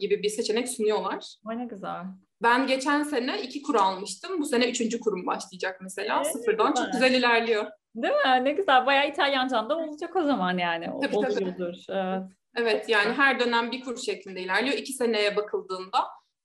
gibi 0.00 0.22
bir 0.22 0.28
seçenek 0.28 0.68
sunuyorlar. 0.68 1.24
Ay 1.46 1.58
ne 1.58 1.64
güzel. 1.64 2.02
Ben 2.42 2.66
geçen 2.66 3.02
sene 3.02 3.42
iki 3.42 3.62
kur 3.62 3.74
almıştım. 3.74 4.40
Bu 4.40 4.44
sene 4.46 4.70
üçüncü 4.70 5.00
kurum 5.00 5.26
başlayacak 5.26 5.78
mesela. 5.82 6.16
Evet, 6.16 6.32
Sıfırdan 6.32 6.70
güzel. 6.72 6.84
çok 6.84 6.92
güzel 6.92 7.14
ilerliyor. 7.14 7.66
Değil 7.94 8.14
mi? 8.14 8.44
Ne 8.44 8.52
güzel. 8.52 8.86
Bayağı 8.86 9.08
İtalyancan 9.08 9.70
da 9.70 9.76
olacak 9.78 10.16
o 10.16 10.22
zaman 10.22 10.58
yani. 10.58 10.86
Tabii, 11.02 11.14
tabii. 11.14 11.16
Oluyordur. 11.32 11.74
Evet. 11.88 12.22
Evet 12.56 12.88
yani 12.88 13.12
her 13.12 13.40
dönem 13.40 13.72
bir 13.72 13.80
kur 13.84 13.96
şeklinde 13.96 14.40
ilerliyor. 14.40 14.76
İki 14.76 14.92
seneye 14.92 15.36
bakıldığında. 15.36 15.98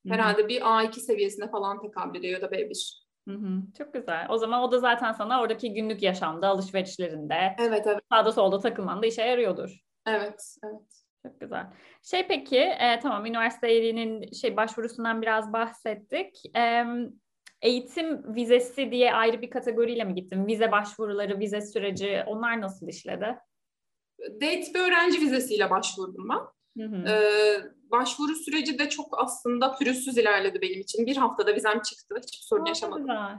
Herhalde 0.08 0.48
bir 0.48 0.62
A2 0.62 1.00
seviyesine 1.00 1.50
falan 1.51 1.82
tekabül 1.82 2.20
ediyor 2.20 2.41
ya 2.41 2.41
da 2.41 2.51
B1. 2.56 3.06
Hı 3.27 3.34
hı. 3.36 3.62
Çok 3.77 3.94
güzel. 3.94 4.25
O 4.29 4.38
zaman 4.38 4.62
o 4.62 4.72
da 4.72 4.79
zaten 4.79 5.12
sana 5.12 5.41
oradaki 5.41 5.74
günlük 5.74 6.03
yaşamda, 6.03 6.48
alışverişlerinde, 6.48 7.56
Evet 7.60 7.88
evet 7.88 8.00
sağda 8.12 8.32
solda 8.32 8.60
takılmanda 8.60 9.06
işe 9.06 9.22
yarıyordur. 9.22 9.70
evet 10.08 10.56
evet. 10.63 10.82
Çok 11.24 11.39
güzel. 11.39 11.68
Şey 12.03 12.27
peki, 12.27 12.58
e, 12.60 13.00
tamam 13.00 13.25
üniversitenin 13.25 14.32
şey 14.32 14.58
başvurusundan 14.58 15.22
biraz 15.22 15.53
bahsettik. 15.53 16.56
E, 16.58 16.84
eğitim 17.62 18.36
vizesi 18.36 18.91
diye 18.91 19.13
ayrı 19.13 19.41
bir 19.41 19.50
kategoriyle 19.50 20.03
mi 20.03 20.15
gittin? 20.15 20.48
Vize 20.48 20.72
başvuruları, 20.72 21.39
vize 21.39 21.62
süreci 21.62 22.24
onlar 22.27 22.62
nasıl 22.62 22.88
işledi? 22.88 23.38
Date 24.34 24.74
bir 24.74 24.79
öğrenci 24.79 25.22
vizesiyle 25.22 25.70
başvurdum 25.70 26.29
ben. 26.29 26.39
Hı 26.84 26.89
hı. 26.96 27.08
Ee, 27.10 27.62
başvuru 27.91 28.36
süreci 28.36 28.79
de 28.79 28.89
çok 28.89 29.19
aslında 29.24 29.75
pürüzsüz 29.75 30.17
ilerledi 30.17 30.62
benim 30.62 30.79
için. 30.81 31.05
Bir 31.05 31.17
haftada 31.17 31.55
vizem 31.55 31.81
çıktı. 31.81 32.15
Hiçbir 32.17 32.46
sorun 32.46 32.65
Aa, 32.65 32.67
yaşamadım. 32.69 33.01
Güzel. 33.08 33.38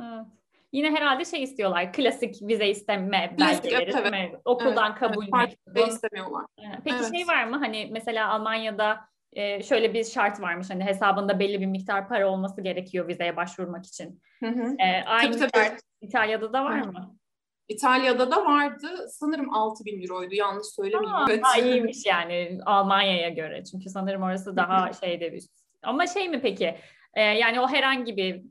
Evet. 0.00 0.26
Yine 0.72 0.90
herhalde 0.90 1.24
şey 1.24 1.42
istiyorlar. 1.42 1.92
Klasik 1.92 2.42
vize 2.42 2.68
isteme 2.68 3.34
Klasik, 3.38 3.64
belgeleri. 3.64 3.90
evet, 3.96 4.10
mi? 4.10 4.32
Okuldan 4.44 4.90
Evet, 4.90 5.00
kabul 5.00 5.24
evet, 5.24 5.32
mektubu. 5.66 5.88
istemiyorlar. 5.88 6.44
Ee, 6.58 6.62
Peki 6.84 6.96
Evet. 7.00 7.16
şey 7.16 7.26
var 7.28 7.44
mı 7.44 7.56
hani 7.58 7.88
mesela 7.92 8.28
Almanya'da 8.28 9.00
e, 9.32 9.62
şöyle 9.62 9.94
bir 9.94 10.04
şart 10.04 10.40
varmış 10.40 10.70
hani 10.70 10.84
hesabında 10.84 11.38
belli 11.38 11.60
bir 11.60 11.66
miktar 11.66 12.08
para 12.08 12.28
olması 12.30 12.60
gerekiyor 12.60 13.08
vizeye 13.08 13.36
başvurmak 13.36 13.86
için. 13.86 14.22
Hı 14.40 14.46
hı. 14.46 14.76
Ee, 14.78 15.04
aynı 15.06 15.38
Tabii, 15.38 15.50
tabii. 15.52 15.64
şart 15.64 15.80
İtalya'da 16.00 16.52
da 16.52 16.64
var 16.64 16.86
Hı. 16.86 16.92
mı? 16.92 17.16
İtalya'da 17.68 18.30
da 18.30 18.44
vardı. 18.44 18.88
Sanırım 19.10 19.54
6000 19.54 20.02
euroydu. 20.02 20.34
Yanlış 20.34 20.66
söylemeyeyim. 20.66 21.16
Aa, 21.16 21.26
evet. 21.30 21.64
iyiymiş 21.64 22.06
yani 22.06 22.58
Almanya'ya 22.66 23.28
göre 23.28 23.64
çünkü 23.64 23.90
sanırım 23.90 24.22
orası 24.22 24.56
daha 24.56 24.92
şeyde 24.92 25.30
üst. 25.30 25.50
Ama 25.82 26.06
şey 26.06 26.28
mi 26.28 26.40
peki 26.42 26.76
e, 27.14 27.22
yani 27.22 27.60
o 27.60 27.68
herhangi 27.68 28.16
bir 28.16 28.42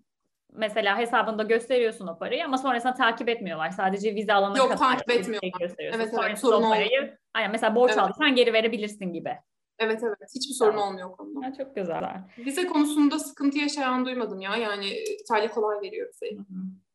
mesela 0.53 0.98
hesabında 0.98 1.43
gösteriyorsun 1.43 2.07
o 2.07 2.17
parayı 2.17 2.45
ama 2.45 2.57
sonrasında 2.57 2.93
takip 2.93 3.29
etmiyorlar. 3.29 3.72
Sadece 3.72 4.15
vize 4.15 4.34
alana 4.34 4.57
Yok, 4.57 4.67
kadar 4.67 4.77
takip 4.77 5.07
bir 5.07 5.13
şey 5.13 5.22
etmiyorlar. 5.22 5.60
gösteriyorsun. 5.60 6.00
Evet, 6.00 6.13
evet, 6.24 6.39
sorun 6.39 6.63
o 6.63 6.69
parayı 6.69 7.17
aynen, 7.34 7.51
mesela 7.51 7.75
borç 7.75 7.91
Evet. 7.91 8.03
aldıysan 8.03 8.36
geri 8.36 8.53
verebilirsin 8.53 9.13
gibi. 9.13 9.38
Evet 9.79 10.03
evet. 10.03 10.29
Hiçbir 10.36 10.53
sorun 10.53 10.72
Tamam. 10.72 10.88
olmuyor 10.88 11.12
konuda. 11.12 11.45
Ya, 11.45 11.53
çok 11.53 11.75
güzel. 11.75 12.03
Vize 12.38 12.67
konusunda 12.67 13.19
sıkıntı 13.19 13.57
yaşayan 13.57 14.05
duymadım 14.05 14.41
ya. 14.41 14.55
Yani 14.55 14.89
İtalya 15.22 15.51
kolay 15.51 15.81
veriyor 15.81 16.13
hı. 16.22 16.36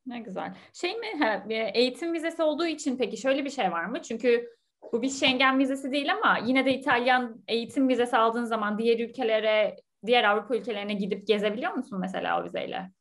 Ne 0.05 0.19
güzel. 0.19 0.53
Şey 0.73 0.97
mi 0.97 1.07
bir 1.49 1.75
eğitim 1.75 2.13
vizesi 2.13 2.43
olduğu 2.43 2.65
için 2.65 2.97
peki 2.97 3.17
şöyle 3.17 3.45
bir 3.45 3.49
şey 3.49 3.71
var 3.71 3.85
mı? 3.85 4.01
Çünkü 4.01 4.49
bu 4.93 5.01
bir 5.01 5.09
Schengen 5.09 5.59
vizesi 5.59 5.91
değil 5.91 6.13
ama 6.13 6.39
yine 6.45 6.65
de 6.65 6.73
İtalyan 6.73 7.43
eğitim 7.47 7.89
vizesi 7.89 8.17
aldığın 8.17 8.45
zaman 8.45 8.77
diğer 8.77 8.99
ülkelere, 8.99 9.75
diğer 10.05 10.23
Avrupa 10.23 10.55
ülkelerine 10.55 10.93
gidip 10.93 11.27
gezebiliyor 11.27 11.73
musun 11.73 11.99
mesela 12.01 12.41
o 12.41 12.43
vizeyle? 12.43 12.91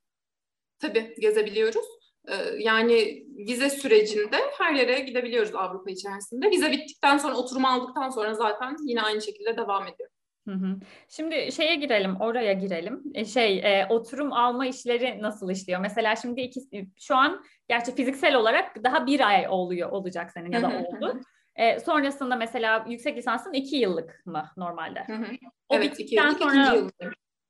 Tabii 0.78 1.14
gezebiliyoruz. 1.20 1.84
Ee, 2.28 2.34
Yani 2.58 3.24
vize 3.48 3.70
sürecinde 3.70 4.36
her 4.58 4.72
yere 4.74 5.00
gidebiliyoruz 5.00 5.54
Avrupa 5.54 5.90
içerisinde. 5.90 6.50
Vize 6.50 6.72
bittikten 6.72 7.18
sonra, 7.18 7.36
oturum 7.36 7.64
aldıktan 7.64 8.10
sonra 8.10 8.34
zaten 8.34 8.76
yine 8.86 9.02
aynı 9.02 9.22
şekilde 9.22 9.56
devam 9.56 9.82
ediyor. 9.86 10.10
Hı 10.48 10.54
hı. 10.54 10.76
Şimdi 11.08 11.52
şeye 11.52 11.74
girelim, 11.74 12.16
oraya 12.16 12.52
girelim. 12.52 13.02
E, 13.14 13.24
şey, 13.24 13.58
e, 13.58 13.86
oturum 13.88 14.32
alma 14.32 14.66
işleri 14.66 15.22
nasıl 15.22 15.50
işliyor? 15.50 15.80
Mesela 15.80 16.16
şimdi 16.16 16.40
iki, 16.40 16.60
şu 17.00 17.16
an 17.16 17.44
gerçi 17.68 17.94
fiziksel 17.94 18.34
olarak 18.34 18.84
daha 18.84 19.06
bir 19.06 19.28
ay 19.28 19.46
oluyor, 19.48 19.90
olacak 19.90 20.30
senin 20.30 20.52
ya 20.52 20.62
da 20.62 20.68
oldu. 20.68 21.20
E, 21.56 21.80
sonrasında 21.80 22.36
mesela 22.36 22.84
yüksek 22.88 23.16
lisansın 23.16 23.52
iki 23.52 23.76
yıllık 23.76 24.22
mı 24.26 24.44
normalde? 24.56 25.04
Hı 25.06 25.12
hı. 25.12 25.26
O 25.68 25.76
Evet, 25.76 26.00
iki 26.00 26.14
yıllık, 26.14 26.38
sonra 26.38 26.52
ikinci 26.52 26.76
yıllık. 26.76 26.94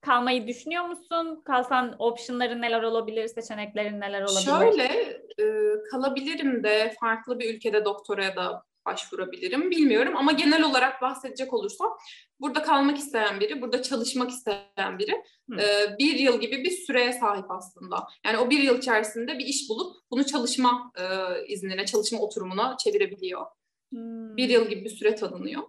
kalmayı 0.01 0.47
düşünüyor 0.47 0.85
musun? 0.85 1.43
Kalsan 1.45 1.97
optionların 1.99 2.63
neler 2.63 2.83
olabilir, 2.83 3.29
seçeneklerin 3.29 4.01
neler 4.01 4.23
olabilir? 4.23 4.41
Şöyle 4.41 4.85
e, 5.39 5.45
kalabilirim 5.91 6.65
de 6.65 6.95
farklı 7.01 7.39
bir 7.39 7.55
ülkede 7.55 7.85
doktoraya 7.85 8.37
da 8.37 8.63
başvurabilirim 8.87 9.71
bilmiyorum 9.71 10.17
ama 10.17 10.33
genel 10.33 10.63
olarak 10.63 11.03
bahsedecek 11.03 11.53
olursam 11.53 11.99
burada 12.41 12.63
kalmak 12.63 12.99
isteyen 12.99 13.41
biri, 13.41 13.63
burada 13.63 13.83
çalışmak 13.83 14.31
isteyen 14.31 14.99
biri 14.99 15.23
Hı. 15.51 15.61
e, 15.61 15.99
bir 15.99 16.19
yıl 16.19 16.41
gibi 16.41 16.65
bir 16.65 16.71
süreye 16.71 17.13
sahip 17.13 17.51
aslında. 17.51 18.07
Yani 18.27 18.39
o 18.39 18.51
bir 18.51 18.63
yıl 18.63 18.79
içerisinde 18.79 19.39
bir 19.39 19.47
iş 19.47 19.71
bulup 19.71 19.97
bunu 20.11 20.27
çalışma 20.27 20.93
e, 20.99 21.05
iznine, 21.47 21.87
çalışma 21.87 22.19
oturumuna 22.19 22.77
çevirebiliyor. 22.77 23.47
Hmm. 23.93 24.37
Bir 24.37 24.49
yıl 24.49 24.69
gibi 24.69 24.85
bir 24.85 24.91
süre 24.91 25.15
tanınıyor. 25.15 25.63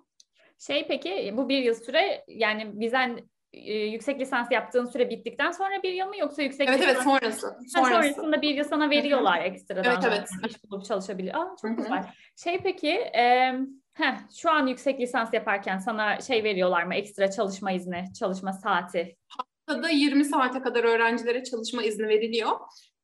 Şey 0.59 0.87
peki 0.87 1.33
bu 1.37 1.49
bir 1.49 1.63
yıl 1.63 1.75
süre 1.75 2.25
yani 2.27 2.79
vizen 2.79 3.29
e, 3.53 3.73
yüksek 3.73 4.19
lisans 4.19 4.51
yaptığın 4.51 4.85
süre 4.85 5.09
bittikten 5.09 5.51
sonra 5.51 5.83
bir 5.83 5.93
yıl 5.93 6.07
mı 6.07 6.17
yoksa 6.17 6.41
yüksek 6.41 6.69
Evet 6.69 6.81
evet 6.83 6.97
lisans 6.97 7.03
sonrası. 7.03 7.47
Ha, 7.47 7.57
sonrası. 7.67 7.91
sonrasında 7.91 8.41
bir 8.41 8.55
yıl 8.55 8.63
sana 8.63 8.89
veriyorlar 8.89 9.41
ekstradan. 9.41 9.83
Evet, 9.83 10.03
evet. 10.07 10.29
iş 10.49 10.63
bulup 10.63 10.85
çalışabilir. 10.85 11.41
Aa, 11.41 11.55
çok 11.61 11.71
Hı 11.71 11.73
hı. 11.73 11.77
güzel. 11.77 12.03
Şey 12.43 12.59
peki 12.63 12.89
e, 12.89 13.53
heh, 13.93 14.17
şu 14.41 14.51
an 14.51 14.67
yüksek 14.67 14.99
lisans 14.99 15.33
yaparken 15.33 15.77
sana 15.77 16.21
şey 16.21 16.43
veriyorlar 16.43 16.83
mı 16.83 16.95
ekstra 16.95 17.31
çalışma 17.31 17.71
izni, 17.71 18.05
çalışma 18.19 18.53
saati? 18.53 19.15
Haftada 19.27 19.89
20 19.89 20.25
saate 20.25 20.61
kadar 20.61 20.83
öğrencilere 20.83 21.43
çalışma 21.43 21.83
izni 21.83 22.07
veriliyor. 22.07 22.51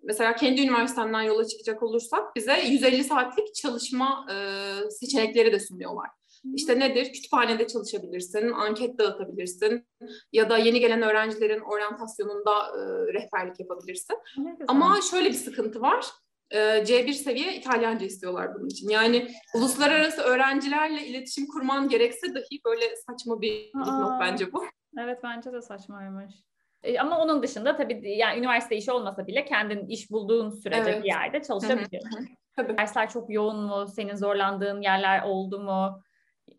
Mesela 0.03 0.35
kendi 0.35 0.61
üniversitemden 0.61 1.21
yola 1.21 1.47
çıkacak 1.47 1.83
olursak 1.83 2.35
bize 2.35 2.61
150 2.67 3.03
saatlik 3.03 3.55
çalışma 3.55 4.27
e, 4.31 4.35
seçenekleri 4.91 5.51
de 5.51 5.59
sunuyorlar. 5.59 6.09
İşte 6.55 6.79
nedir? 6.79 7.13
Kütüphanede 7.13 7.67
çalışabilirsin, 7.67 8.51
anket 8.51 8.97
dağıtabilirsin 8.97 9.87
ya 10.31 10.49
da 10.49 10.57
yeni 10.57 10.79
gelen 10.79 11.01
öğrencilerin 11.01 11.59
oryantasyonunda 11.59 12.51
e, 12.51 13.13
rehberlik 13.13 13.59
yapabilirsin. 13.59 14.17
Ama 14.67 14.99
şöyle 15.11 15.29
bir 15.29 15.33
sıkıntı 15.33 15.81
var. 15.81 16.05
E, 16.51 16.57
C1 16.59 17.13
seviye 17.13 17.55
İtalyanca 17.55 18.05
istiyorlar 18.05 18.55
bunun 18.55 18.67
için. 18.67 18.89
Yani 18.89 19.27
uluslararası 19.55 20.21
öğrencilerle 20.21 21.07
iletişim 21.07 21.47
kurman 21.47 21.89
gerekse 21.89 22.35
dahi 22.35 22.61
böyle 22.65 22.95
saçma 22.95 23.41
bir 23.41 23.67
dipnot 23.67 24.21
bence 24.21 24.53
bu. 24.53 24.65
Evet 24.99 25.19
bence 25.23 25.53
de 25.53 25.61
saçmaymış. 25.61 26.33
E, 26.83 26.99
ama 26.99 27.19
onun 27.19 27.43
dışında 27.43 27.75
tabii 27.75 28.17
yani 28.17 28.39
üniversite 28.39 28.77
işi 28.77 28.91
olmasa 28.91 29.27
bile 29.27 29.45
kendin 29.45 29.87
iş 29.87 30.11
bulduğun 30.11 30.49
sürece 30.49 30.89
Evet. 30.89 31.03
bir 31.03 31.07
yerde 31.07 31.41
çalışabiliyorsun. 31.41 32.27
Tabii. 32.55 32.77
Dersler 32.77 33.09
çok 33.09 33.29
yoğun 33.29 33.59
mu? 33.59 33.87
Senin 33.87 34.15
zorlandığın 34.15 34.81
yerler 34.81 35.21
oldu 35.23 35.59
mu? 35.59 36.01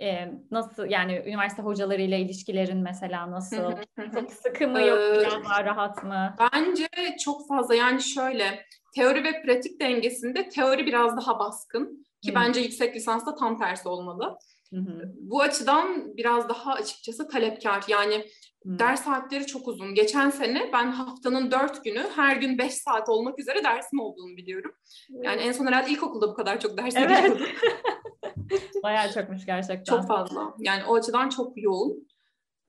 E, 0.00 0.32
nasıl 0.50 0.86
yani 0.86 1.22
üniversite 1.26 1.62
hocalarıyla 1.62 2.16
ilişkilerin 2.16 2.78
mesela 2.78 3.30
nasıl? 3.30 3.72
Çok 4.14 4.32
sıkı 4.32 4.68
mı 4.68 4.78
biraz 4.78 5.44
daha 5.44 5.64
rahat 5.64 6.04
mı? 6.04 6.36
Bence 6.52 6.88
çok 7.24 7.48
fazla 7.48 7.74
yani 7.74 8.02
şöyle 8.02 8.64
teori 8.94 9.24
ve 9.24 9.42
pratik 9.42 9.80
dengesinde 9.80 10.48
teori 10.48 10.86
biraz 10.86 11.16
daha 11.16 11.38
baskın 11.38 12.06
ki 12.22 12.30
Hı. 12.30 12.34
bence 12.34 12.60
yüksek 12.60 12.96
lisansta 12.96 13.34
tam 13.34 13.58
tersi 13.58 13.88
olmalı. 13.88 14.38
Hı 14.70 14.76
hı. 14.76 15.12
Bu 15.20 15.40
açıdan 15.40 16.16
biraz 16.16 16.48
daha 16.48 16.72
açıkçası 16.72 17.28
talepkar 17.28 17.84
yani. 17.88 18.26
Ders 18.64 19.04
saatleri 19.04 19.46
çok 19.46 19.68
uzun. 19.68 19.94
Geçen 19.94 20.30
sene 20.30 20.70
ben 20.72 20.90
haftanın 20.90 21.50
dört 21.50 21.84
günü 21.84 22.02
her 22.16 22.36
gün 22.36 22.58
beş 22.58 22.74
saat 22.74 23.08
olmak 23.08 23.38
üzere 23.38 23.64
dersim 23.64 24.00
olduğunu 24.00 24.36
biliyorum. 24.36 24.72
Yani 25.10 25.40
en 25.42 25.52
son 25.52 25.66
herhalde 25.66 25.90
ilkokulda 25.90 26.28
bu 26.28 26.34
kadar 26.34 26.60
çok 26.60 26.78
ders 26.78 26.96
Evet. 26.96 27.32
Bayağı 28.82 29.12
çokmuş 29.12 29.46
gerçekten. 29.46 29.96
Çok 29.96 30.06
fazla. 30.06 30.54
Yani 30.58 30.84
o 30.84 30.96
açıdan 30.96 31.28
çok 31.28 31.52
yoğun. 31.62 32.08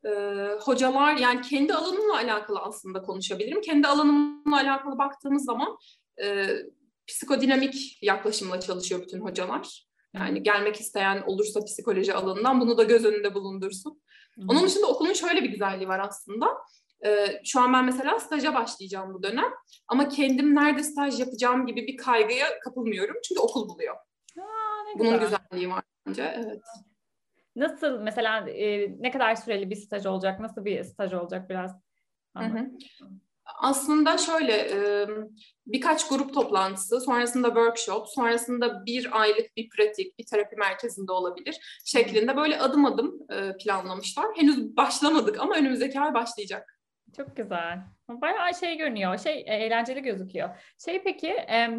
Ee, 0.05 0.49
hocalar 0.61 1.15
yani 1.15 1.41
kendi 1.41 1.73
alanımla 1.73 2.15
alakalı 2.15 2.59
aslında 2.59 3.01
konuşabilirim. 3.01 3.61
Kendi 3.61 3.87
alanımla 3.87 4.57
alakalı 4.57 4.97
baktığımız 4.97 5.45
zaman 5.45 5.77
e, 6.23 6.47
psikodinamik 7.07 8.03
yaklaşımla 8.03 8.59
çalışıyor 8.59 9.01
bütün 9.01 9.19
hocalar. 9.19 9.89
Yani 10.13 10.43
gelmek 10.43 10.75
isteyen 10.75 11.23
olursa 11.27 11.65
psikoloji 11.65 12.13
alanından 12.13 12.61
bunu 12.61 12.77
da 12.77 12.83
göz 12.83 13.05
önünde 13.05 13.33
bulundursun. 13.33 14.01
Onun 14.47 14.63
dışında 14.63 14.87
okulun 14.87 15.13
şöyle 15.13 15.43
bir 15.43 15.49
güzelliği 15.49 15.87
var 15.87 15.99
aslında. 15.99 16.47
Ee, 17.05 17.41
şu 17.45 17.59
an 17.59 17.73
ben 17.73 17.85
mesela 17.85 18.19
staja 18.19 18.53
başlayacağım 18.53 19.13
bu 19.13 19.23
dönem. 19.23 19.51
Ama 19.87 20.09
kendim 20.09 20.55
nerede 20.55 20.83
staj 20.83 21.19
yapacağım 21.19 21.65
gibi 21.65 21.87
bir 21.87 21.97
kaygıya 21.97 22.59
kapılmıyorum. 22.59 23.15
Çünkü 23.27 23.41
okul 23.41 23.69
buluyor. 23.69 23.95
Aa, 23.95 24.83
ne 24.87 24.99
Bunun 24.99 25.19
güzel. 25.19 25.39
güzelliği 25.49 25.69
var 25.69 25.83
bence. 26.07 26.33
Evet. 26.35 26.61
Nasıl 27.55 27.99
mesela 27.99 28.49
e, 28.49 28.95
ne 28.99 29.11
kadar 29.11 29.35
süreli 29.35 29.69
bir 29.69 29.75
staj 29.75 30.05
olacak? 30.05 30.39
Nasıl 30.39 30.65
bir 30.65 30.83
staj 30.83 31.13
olacak 31.13 31.49
biraz? 31.49 31.71
Hı 32.37 32.43
hı. 32.43 32.65
Aslında 33.61 34.17
şöyle 34.17 34.69
birkaç 35.67 36.07
grup 36.09 36.33
toplantısı, 36.33 37.01
sonrasında 37.01 37.47
workshop, 37.47 38.07
sonrasında 38.07 38.85
bir 38.85 39.21
aylık 39.21 39.55
bir 39.57 39.69
pratik, 39.69 40.19
bir 40.19 40.25
terapi 40.25 40.55
merkezinde 40.55 41.11
olabilir 41.11 41.81
şeklinde 41.85 42.37
böyle 42.37 42.59
adım 42.59 42.85
adım 42.85 43.19
planlamışlar. 43.63 44.25
Henüz 44.35 44.77
başlamadık 44.77 45.39
ama 45.39 45.55
önümüzdeki 45.55 45.99
ay 45.99 46.13
başlayacak. 46.13 46.79
Çok 47.17 47.35
güzel. 47.37 47.79
Bayağı 48.09 48.53
şey 48.55 48.77
görünüyor. 48.77 49.17
Şey 49.17 49.43
e, 49.47 49.53
eğlenceli 49.55 50.01
gözüküyor. 50.01 50.49
Şey 50.85 51.03
peki 51.03 51.35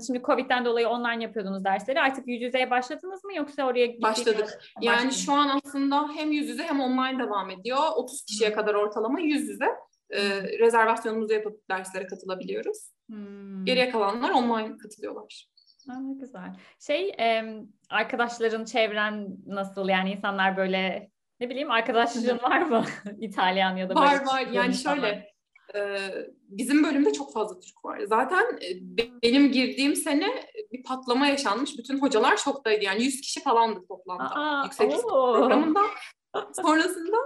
şimdi 0.06 0.22
Covid'den 0.22 0.64
dolayı 0.64 0.88
online 0.88 1.22
yapıyordunuz 1.24 1.64
dersleri. 1.64 2.00
Artık 2.00 2.28
yüz 2.28 2.42
yüzeye 2.42 2.70
başladınız 2.70 3.24
mı 3.24 3.34
yoksa 3.34 3.64
oraya 3.66 3.86
gittiğiniz- 3.86 4.02
Başladık. 4.02 4.60
Yani 4.80 4.94
Başladınız. 4.94 5.24
şu 5.26 5.32
an 5.32 5.60
aslında 5.64 6.08
hem 6.14 6.32
yüz 6.32 6.48
yüze 6.48 6.62
hem 6.62 6.80
online 6.80 7.18
devam 7.18 7.50
ediyor. 7.50 7.78
30 7.96 8.24
kişiye 8.24 8.52
kadar 8.52 8.74
ortalama 8.74 9.20
yüz 9.20 9.48
yüze 9.48 9.66
e, 10.10 10.42
rezervasyonumuzu 10.58 11.34
yapıp 11.34 11.68
derslere 11.70 12.06
katılabiliyoruz. 12.06 12.78
Hmm. 13.08 13.64
Geriye 13.64 13.90
kalanlar 13.90 14.30
online 14.30 14.76
katılıyorlar. 14.78 15.46
Aa, 15.90 16.00
ne 16.00 16.14
güzel. 16.20 16.56
Şey 16.86 17.08
e, 17.08 17.54
arkadaşların, 17.90 18.64
çevren 18.64 19.28
nasıl? 19.46 19.88
Yani 19.88 20.12
insanlar 20.12 20.56
böyle 20.56 21.10
ne 21.40 21.50
bileyim 21.50 21.70
arkadaşlığın 21.70 22.38
var 22.42 22.62
mı? 22.62 22.84
İtalyan 23.18 23.76
ya 23.76 23.88
da 23.88 23.94
böyle 23.94 24.06
Var 24.06 24.26
var 24.26 24.46
yani 24.52 24.68
insanlar? 24.68 25.00
şöyle 25.00 25.30
e, 25.74 25.98
bizim 26.48 26.84
bölümde 26.84 27.12
çok 27.12 27.32
fazla 27.32 27.60
Türk 27.60 27.84
var. 27.84 28.00
Zaten 28.08 28.44
e, 28.44 28.68
be- 28.80 29.22
benim 29.22 29.52
girdiğim 29.52 29.96
sene 29.96 30.26
bir 30.72 30.82
patlama 30.82 31.26
yaşanmış. 31.26 31.78
Bütün 31.78 32.00
hocalar 32.00 32.36
şoktaydı. 32.36 32.84
Yani 32.84 33.02
100 33.02 33.20
kişi 33.20 33.42
falandı 33.42 33.80
toplamda. 33.88 34.24
Aa, 34.24 34.64
Yüksek 34.64 34.86
lisans 34.88 35.02
programında. 35.02 35.80
Sonrasında 36.62 37.16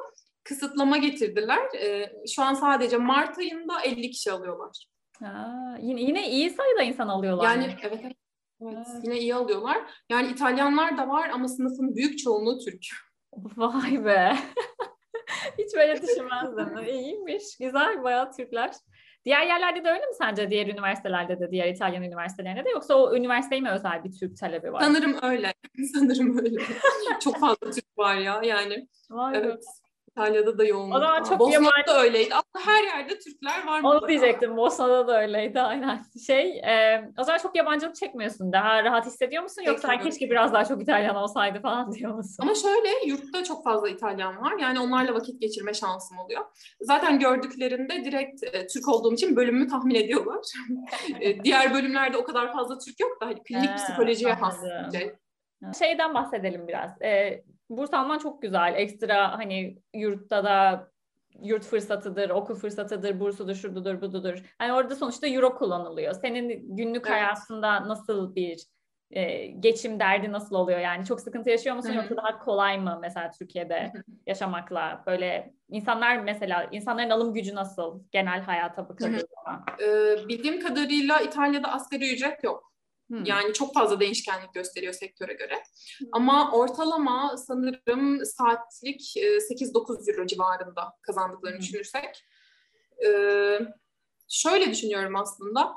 kısıtlama 0.44 0.96
getirdiler. 0.96 1.74
E, 1.80 2.12
şu 2.28 2.42
an 2.42 2.54
sadece 2.54 2.96
Mart 2.96 3.38
ayında 3.38 3.80
50 3.84 4.10
kişi 4.10 4.32
alıyorlar. 4.32 4.86
Ha, 5.20 5.76
yine, 5.80 6.00
yine 6.00 6.30
iyi 6.30 6.50
sayıda 6.50 6.82
insan 6.82 7.08
alıyorlar. 7.08 7.44
Yani 7.44 7.64
evet, 7.82 8.02
evet. 8.02 8.16
Evet, 8.62 8.86
yine 9.02 9.18
iyi 9.18 9.34
alıyorlar. 9.34 9.78
Yani 10.10 10.28
İtalyanlar 10.28 10.98
da 10.98 11.08
var 11.08 11.28
ama 11.28 11.48
sınıfın 11.48 11.94
büyük 11.94 12.18
çoğunluğu 12.18 12.58
Türk. 12.58 12.86
Vay 13.56 14.04
be. 14.04 14.36
Hiç 15.58 15.74
böyle 15.74 16.02
düşünmezdim. 16.02 16.84
İyiymiş. 16.88 17.56
Güzel 17.60 18.02
bayağı 18.02 18.32
Türkler. 18.32 18.70
Diğer 19.24 19.46
yerlerde 19.46 19.84
de 19.84 19.90
öyle 19.90 20.06
mi 20.06 20.14
sence? 20.18 20.50
Diğer 20.50 20.66
üniversitelerde 20.66 21.40
de, 21.40 21.50
diğer 21.50 21.68
İtalyan 21.68 22.02
üniversitelerinde 22.02 22.64
de 22.64 22.70
yoksa 22.70 22.94
o 22.94 23.16
üniversiteye 23.16 23.60
mi 23.60 23.70
özel 23.70 24.04
bir 24.04 24.12
Türk 24.12 24.36
talebi 24.36 24.72
var? 24.72 24.80
Sanırım 24.80 25.18
öyle. 25.22 25.54
Sanırım 25.94 26.38
öyle. 26.38 26.60
Çok 27.20 27.40
fazla 27.40 27.70
Türk 27.70 27.98
var 27.98 28.16
ya 28.16 28.40
yani. 28.44 28.88
Vay 29.10 29.38
evet. 29.38 29.54
Be. 29.54 29.83
İtalya'da 30.16 30.58
da 30.58 30.64
yoğun. 30.64 30.90
O 30.90 30.98
zaman 30.98 31.22
çok 31.22 31.38
Bosna'da 31.38 31.54
yabancı... 31.54 31.86
da 31.86 32.02
öyleydi. 32.02 32.34
Aslında 32.34 32.72
her 32.72 32.84
yerde 32.84 33.18
Türkler 33.18 33.66
var. 33.66 33.80
Onu 33.82 34.08
diyecektim. 34.08 34.56
Bosna'da 34.56 35.08
da 35.08 35.20
öyleydi 35.20 35.60
aynen. 35.60 36.04
Şey, 36.26 36.58
e, 36.58 37.04
o 37.18 37.24
zaman 37.24 37.38
çok 37.38 37.56
yabancılık 37.56 37.96
çekmiyorsun. 37.96 38.52
Daha 38.52 38.84
rahat 38.84 39.06
hissediyor 39.06 39.42
musun? 39.42 39.62
Yoksa 39.66 39.88
Peki, 39.88 40.04
keşke 40.04 40.30
biraz 40.30 40.52
daha 40.52 40.64
çok 40.64 40.82
İtalyan 40.82 41.16
olsaydı 41.16 41.60
falan 41.60 41.92
diyor 41.92 42.14
musun? 42.14 42.42
Ama 42.42 42.54
şöyle 42.54 43.06
yurtta 43.06 43.44
çok 43.44 43.64
fazla 43.64 43.88
İtalyan 43.88 44.42
var. 44.42 44.52
Yani 44.60 44.80
onlarla 44.80 45.14
vakit 45.14 45.40
geçirme 45.40 45.74
şansım 45.74 46.18
oluyor. 46.18 46.44
Zaten 46.80 47.18
gördüklerinde 47.18 48.04
direkt 48.04 48.44
e, 48.44 48.66
Türk 48.66 48.88
olduğum 48.88 49.14
için 49.14 49.36
bölümümü 49.36 49.68
tahmin 49.68 49.94
ediyorlar. 49.94 50.40
e, 51.20 51.44
diğer 51.44 51.74
bölümlerde 51.74 52.16
o 52.16 52.24
kadar 52.24 52.52
fazla 52.52 52.78
Türk 52.78 53.00
yok 53.00 53.20
da 53.20 53.26
hani 53.26 53.42
klinik 53.42 53.76
psikolojiye 53.76 54.32
has 54.32 54.56
şey. 54.92 55.14
Şeyden 55.78 56.14
bahsedelim 56.14 56.68
biraz. 56.68 57.02
Ee, 57.02 57.44
burs 57.70 57.94
alman 57.94 58.18
çok 58.18 58.42
güzel. 58.42 58.74
Ekstra 58.76 59.38
hani 59.38 59.78
yurtta 59.94 60.44
da 60.44 60.88
yurt 61.42 61.64
fırsatıdır, 61.64 62.30
okul 62.30 62.54
fırsatıdır, 62.54 63.20
bursudur, 63.20 63.54
şududur, 63.54 64.00
bududur. 64.00 64.54
Hani 64.58 64.72
orada 64.72 64.96
sonuçta 64.96 65.26
euro 65.26 65.54
kullanılıyor. 65.54 66.12
Senin 66.12 66.76
günlük 66.76 67.06
evet. 67.06 67.16
hayatında 67.16 67.88
nasıl 67.88 68.34
bir 68.34 68.66
e, 69.10 69.46
geçim 69.46 70.00
derdi 70.00 70.32
nasıl 70.32 70.56
oluyor? 70.56 70.78
Yani 70.78 71.04
çok 71.04 71.20
sıkıntı 71.20 71.50
yaşıyor 71.50 71.76
musun 71.76 71.88
Hı-hı. 71.88 71.96
yoksa 71.96 72.16
daha 72.16 72.38
kolay 72.38 72.78
mı 72.78 72.98
mesela 73.00 73.30
Türkiye'de 73.30 73.90
Hı-hı. 73.94 74.02
yaşamakla? 74.26 75.02
Böyle 75.06 75.54
insanlar 75.68 76.16
mesela 76.16 76.68
insanların 76.72 77.10
alım 77.10 77.34
gücü 77.34 77.54
nasıl 77.54 78.02
genel 78.10 78.40
hayata 78.40 78.88
bakıldığı 78.88 79.26
zaman? 79.34 79.64
Ee, 79.80 80.28
bildiğim 80.28 80.60
kadarıyla 80.60 81.20
İtalya'da 81.20 81.72
asgari 81.72 82.14
ücret 82.14 82.44
yok. 82.44 82.73
Hmm. 83.10 83.24
Yani 83.24 83.52
çok 83.52 83.74
fazla 83.74 84.00
değişkenlik 84.00 84.54
gösteriyor 84.54 84.92
sektöre 84.92 85.32
göre. 85.32 85.54
Hmm. 85.98 86.08
Ama 86.12 86.52
ortalama 86.52 87.36
sanırım 87.36 88.24
saatlik 88.24 89.00
8-9 89.16 90.10
euro 90.10 90.26
civarında 90.26 90.92
kazandıklarını 91.02 91.56
hmm. 91.56 91.62
düşünürsek. 91.62 92.24
Ee, 93.06 93.58
şöyle 94.28 94.70
düşünüyorum 94.70 95.16
aslında. 95.16 95.72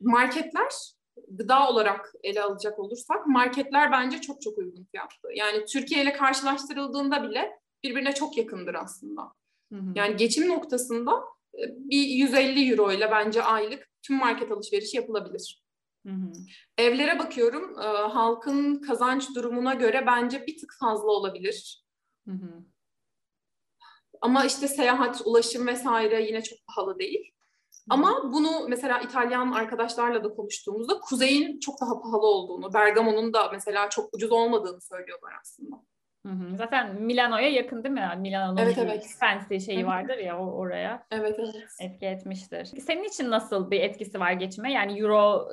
Marketler 0.00 0.72
gıda 1.28 1.68
olarak 1.68 2.12
ele 2.22 2.42
alacak 2.42 2.78
olursak 2.78 3.26
marketler 3.26 3.92
bence 3.92 4.20
çok 4.20 4.42
çok 4.42 4.58
uygun 4.58 4.84
fiyatlı. 4.84 5.32
Yani 5.34 5.64
Türkiye 5.64 6.02
ile 6.02 6.12
karşılaştırıldığında 6.12 7.28
bile 7.28 7.58
birbirine 7.84 8.14
çok 8.14 8.38
yakındır 8.38 8.74
aslında. 8.74 9.22
Hı 9.72 9.78
Yani 9.94 10.16
geçim 10.16 10.48
noktasında 10.48 11.24
bir 11.76 12.06
150 12.06 12.70
euro 12.70 12.92
ile 12.92 13.10
bence 13.10 13.42
aylık 13.42 13.88
tüm 14.02 14.16
market 14.16 14.52
alışverişi 14.52 14.96
yapılabilir. 14.96 15.63
Hı 16.06 16.12
hı. 16.12 16.32
Evlere 16.78 17.18
bakıyorum. 17.18 17.78
E, 17.78 17.84
halkın 17.86 18.80
kazanç 18.80 19.34
durumuna 19.34 19.74
göre 19.74 20.04
bence 20.06 20.46
bir 20.46 20.58
tık 20.58 20.72
fazla 20.80 21.06
olabilir. 21.06 21.84
Hı 22.28 22.32
hı. 22.34 22.64
Ama 24.20 24.44
işte 24.44 24.68
seyahat, 24.68 25.22
ulaşım 25.24 25.66
vesaire 25.66 26.22
yine 26.22 26.42
çok 26.42 26.58
pahalı 26.66 26.98
değil. 26.98 27.30
Ama 27.90 28.32
bunu 28.32 28.68
mesela 28.68 29.00
İtalyan 29.00 29.52
arkadaşlarla 29.52 30.24
da 30.24 30.28
konuştuğumuzda 30.28 31.00
kuzeyin 31.00 31.60
çok 31.60 31.80
daha 31.80 32.00
pahalı 32.00 32.26
olduğunu, 32.26 32.74
Bergamo'nun 32.74 33.32
da 33.32 33.48
mesela 33.52 33.90
çok 33.90 34.14
ucuz 34.14 34.32
olmadığını 34.32 34.80
söylüyorlar 34.80 35.32
aslında. 35.40 35.76
Hı 36.26 36.32
hı. 36.32 36.56
Zaten 36.56 37.02
Milano'ya 37.02 37.48
yakın 37.48 37.84
değil 37.84 37.94
mi? 37.94 38.08
Milano'nun 38.18 38.56
evet, 38.56 38.78
evet. 38.78 39.16
fancy 39.20 39.58
şeyi 39.58 39.86
vardır 39.86 40.18
ya 40.18 40.38
oraya. 40.38 41.06
Evet 41.10 41.36
evet. 41.38 41.66
Etki 41.80 42.06
etmiştir. 42.06 42.64
Senin 42.64 43.04
için 43.04 43.30
nasıl 43.30 43.70
bir 43.70 43.80
etkisi 43.80 44.20
var 44.20 44.32
geçime? 44.32 44.72
Yani 44.72 45.00
euro 45.00 45.48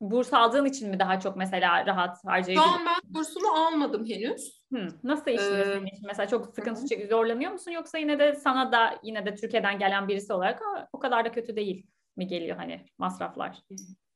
burs 0.00 0.32
aldığın 0.32 0.64
için 0.64 0.90
mi 0.90 0.98
daha 0.98 1.20
çok 1.20 1.36
mesela 1.36 1.86
rahat 1.86 2.24
harcayabiliyorsun? 2.24 2.72
Şu 2.72 2.80
an 2.80 2.86
ben 2.86 3.14
bursumu 3.14 3.48
almadım 3.48 4.06
henüz. 4.06 4.62
Hı, 4.72 4.88
nasıl 5.04 5.30
işliyor 5.30 5.66
ee, 5.66 5.72
senin 5.72 5.86
için? 5.86 6.06
Mesela 6.06 6.28
çok 6.28 6.54
sıkıntı 6.54 6.86
çekiyor, 6.86 7.10
zorlanıyor 7.10 7.52
musun? 7.52 7.70
Yoksa 7.70 7.98
yine 7.98 8.18
de 8.18 8.34
sana 8.34 8.72
da 8.72 9.00
yine 9.02 9.26
de 9.26 9.34
Türkiye'den 9.34 9.78
gelen 9.78 10.08
birisi 10.08 10.32
olarak 10.32 10.62
o 10.92 10.98
kadar 10.98 11.24
da 11.24 11.32
kötü 11.32 11.56
değil 11.56 11.86
mi 12.16 12.26
geliyor 12.26 12.56
hani 12.56 12.86
masraflar? 12.98 13.62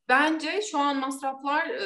Bence 0.08 0.62
şu 0.70 0.78
an 0.78 0.96
masraflar 0.96 1.66
e, 1.66 1.82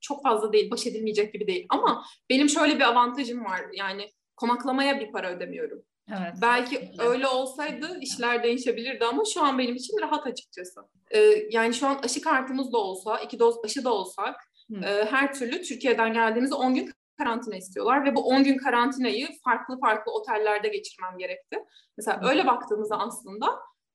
çok 0.00 0.22
fazla 0.22 0.52
değil, 0.52 0.70
baş 0.70 0.86
edilmeyecek 0.86 1.32
gibi 1.32 1.46
değil. 1.46 1.66
Ama 1.68 2.04
benim 2.30 2.48
şöyle 2.48 2.76
bir 2.76 2.88
avantajım 2.88 3.44
var. 3.44 3.60
Yani 3.72 4.10
konaklamaya 4.36 5.00
bir 5.00 5.12
para 5.12 5.30
ödemiyorum. 5.30 5.82
Evet. 6.10 6.34
Belki 6.42 6.90
öyle 6.98 7.28
olsaydı 7.28 7.98
işler 8.00 8.42
değişebilirdi 8.42 9.04
ama 9.04 9.22
şu 9.34 9.42
an 9.42 9.58
benim 9.58 9.74
için 9.74 10.00
rahat 10.00 10.26
açıkçası. 10.26 10.80
Ee, 11.10 11.18
yani 11.50 11.74
şu 11.74 11.86
an 11.86 11.98
aşı 12.02 12.20
kartımız 12.20 12.72
da 12.72 12.78
olsa, 12.78 13.18
iki 13.18 13.38
doz 13.38 13.56
aşı 13.64 13.84
da 13.84 13.92
olsak 13.92 14.36
e, 14.82 15.04
her 15.04 15.34
türlü 15.34 15.62
Türkiye'den 15.62 16.12
geldiğimizde 16.12 16.54
10 16.54 16.74
gün 16.74 16.92
karantina 17.18 17.56
istiyorlar 17.56 18.04
ve 18.04 18.16
bu 18.16 18.28
10 18.28 18.44
gün 18.44 18.56
karantinayı 18.56 19.28
farklı 19.44 19.80
farklı 19.80 20.12
otellerde 20.12 20.68
geçirmem 20.68 21.18
gerekti. 21.18 21.58
Mesela 21.96 22.22
Hı. 22.22 22.28
öyle 22.28 22.46
baktığımızda 22.46 22.98
aslında 22.98 23.46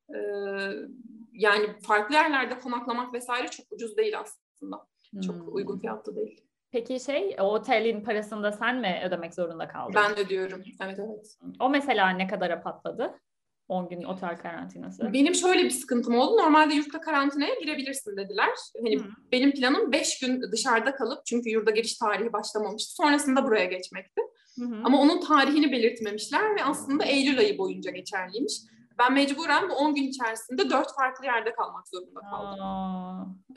e, 0.09 0.19
yani 1.33 1.79
farklı 1.81 2.15
yerlerde 2.15 2.59
konaklamak 2.59 3.13
vesaire 3.13 3.47
çok 3.47 3.65
ucuz 3.71 3.97
değil 3.97 4.19
aslında. 4.19 4.87
Çok 5.25 5.35
hmm. 5.35 5.55
uygun 5.55 5.79
fiyatlı 5.79 6.15
değil. 6.15 6.48
Peki 6.71 6.99
şey 6.99 7.35
o 7.39 7.43
otelin 7.43 8.01
parasını 8.01 8.43
da 8.43 8.51
sen 8.51 8.77
mi 8.77 9.01
ödemek 9.05 9.33
zorunda 9.33 9.67
kaldın? 9.67 9.95
Ben 9.95 10.19
ödüyorum. 10.19 10.63
Evet 10.83 10.99
evet. 10.99 11.37
O 11.59 11.69
mesela 11.69 12.09
ne 12.09 12.27
kadara 12.27 12.61
patladı? 12.61 13.19
10 13.67 13.89
gün 13.89 14.03
otel 14.03 14.37
karantinası. 14.37 15.13
Benim 15.13 15.35
şöyle 15.35 15.63
bir 15.63 15.69
sıkıntım 15.69 16.15
oldu. 16.15 16.37
Normalde 16.37 16.73
yurtta 16.73 17.01
karantinaya 17.01 17.55
girebilirsin 17.55 18.17
dediler. 18.17 18.49
Hani 18.77 18.99
Hı. 18.99 19.03
benim 19.31 19.51
planım 19.51 19.91
5 19.91 20.19
gün 20.19 20.41
dışarıda 20.51 20.95
kalıp 20.95 21.25
çünkü 21.25 21.49
yurda 21.49 21.71
giriş 21.71 21.97
tarihi 21.97 22.33
başlamamıştı. 22.33 22.95
Sonrasında 22.95 23.43
buraya 23.45 23.65
geçmekti. 23.65 24.21
Hı 24.59 24.65
hı. 24.65 24.81
Ama 24.83 25.01
onun 25.01 25.21
tarihini 25.21 25.71
belirtmemişler 25.71 26.55
ve 26.55 26.63
aslında 26.63 27.05
Eylül 27.05 27.39
ayı 27.39 27.57
boyunca 27.57 27.91
geçerliymiş 27.91 28.53
ben 28.99 29.13
mecburen 29.13 29.69
bu 29.69 29.73
10 29.73 29.95
gün 29.95 30.03
içerisinde 30.03 30.69
4 30.69 30.95
farklı 30.95 31.25
yerde 31.25 31.53
kalmak 31.53 31.89
zorunda 31.89 32.19
kaldım. 32.19 32.59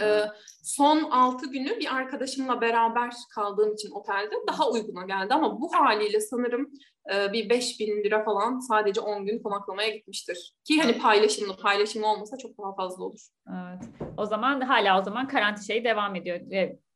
Ee, 0.01 0.23
son 0.63 1.11
6 1.11 1.51
günü 1.51 1.79
bir 1.79 1.95
arkadaşımla 1.95 2.61
beraber 2.61 3.13
kaldığım 3.35 3.73
için 3.73 3.91
otelde 3.91 4.35
daha 4.49 4.71
uyguna 4.71 5.07
geldi 5.07 5.35
ama 5.35 5.61
bu 5.61 5.75
haliyle 5.75 6.21
sanırım 6.21 6.71
e, 7.15 7.33
bir 7.33 7.51
5 7.51 7.81
bin 7.81 8.05
lira 8.05 8.25
falan 8.25 8.59
sadece 8.59 9.01
10 9.01 9.27
gün 9.27 9.43
konaklamaya 9.43 9.91
gitmiştir. 9.91 10.55
Ki 10.65 10.81
hani 10.81 10.99
paylaşımlı, 10.99 11.57
paylaşımlı 11.57 12.07
olmasa 12.07 12.37
çok 12.37 12.59
daha 12.59 12.75
fazla 12.75 13.05
olur. 13.05 13.21
Evet. 13.49 13.89
O 14.17 14.27
zaman 14.27 14.61
hala 14.61 15.01
o 15.01 15.05
zaman 15.05 15.29
karantina 15.29 15.67
şeyi 15.67 15.85
devam 15.85 16.15
ediyor. 16.15 16.41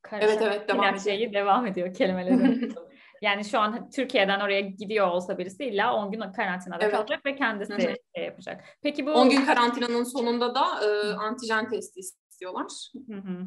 Kar- 0.02 0.20
evet 0.20 0.42
evet 0.42 0.68
devam 0.68 0.85
ediyor. 0.85 1.04
şeyi 1.04 1.32
devam 1.32 1.66
ediyor 1.66 1.94
kelimeleri. 1.94 2.70
Yani 3.22 3.44
şu 3.44 3.59
an 3.59 3.90
Türkiye'den 3.90 4.40
oraya 4.40 4.61
gidiyor 4.61 5.09
olsa 5.09 5.38
birisi 5.38 5.64
illa 5.64 5.94
10 5.94 6.12
gün 6.12 6.33
karantinada 6.33 6.85
evet. 6.85 6.94
kalacak 6.94 7.26
ve 7.26 7.37
kendisi 7.37 7.72
Hı-hı. 7.72 7.81
şey 7.81 8.24
yapacak. 8.24 8.64
Peki 8.83 9.07
bu 9.07 9.12
10 9.12 9.31
gün 9.31 9.46
karantinanın 9.46 10.05
sonunda 10.05 10.55
da 10.55 10.64
e, 10.85 11.12
antijen 11.12 11.68
testi 11.68 12.00
istiyorlar. 12.00 12.66
Hı-hı. 13.09 13.46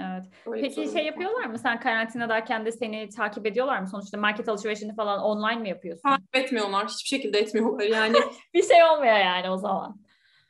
Evet. 0.00 0.24
Öyle 0.46 0.62
Peki 0.62 0.92
şey 0.92 1.04
yapıyorlar 1.04 1.44
mı? 1.44 1.58
Sen 1.58 1.80
karantinadayken 1.80 2.66
de 2.66 2.72
seni 2.72 3.08
takip 3.08 3.46
ediyorlar 3.46 3.80
mı? 3.80 3.88
Sonuçta 3.88 4.18
market 4.18 4.48
alışverişini 4.48 4.94
falan 4.94 5.20
online 5.20 5.60
mi 5.60 5.68
yapıyorsun? 5.68 6.02
Takip 6.02 6.36
etmiyorlar. 6.36 6.88
Hiçbir 6.88 7.08
şekilde 7.08 7.38
etmiyorlar 7.38 7.84
yani. 7.84 8.16
bir 8.54 8.62
şey 8.62 8.84
olmuyor 8.84 9.16
yani 9.16 9.50
o 9.50 9.56
zaman. 9.56 10.00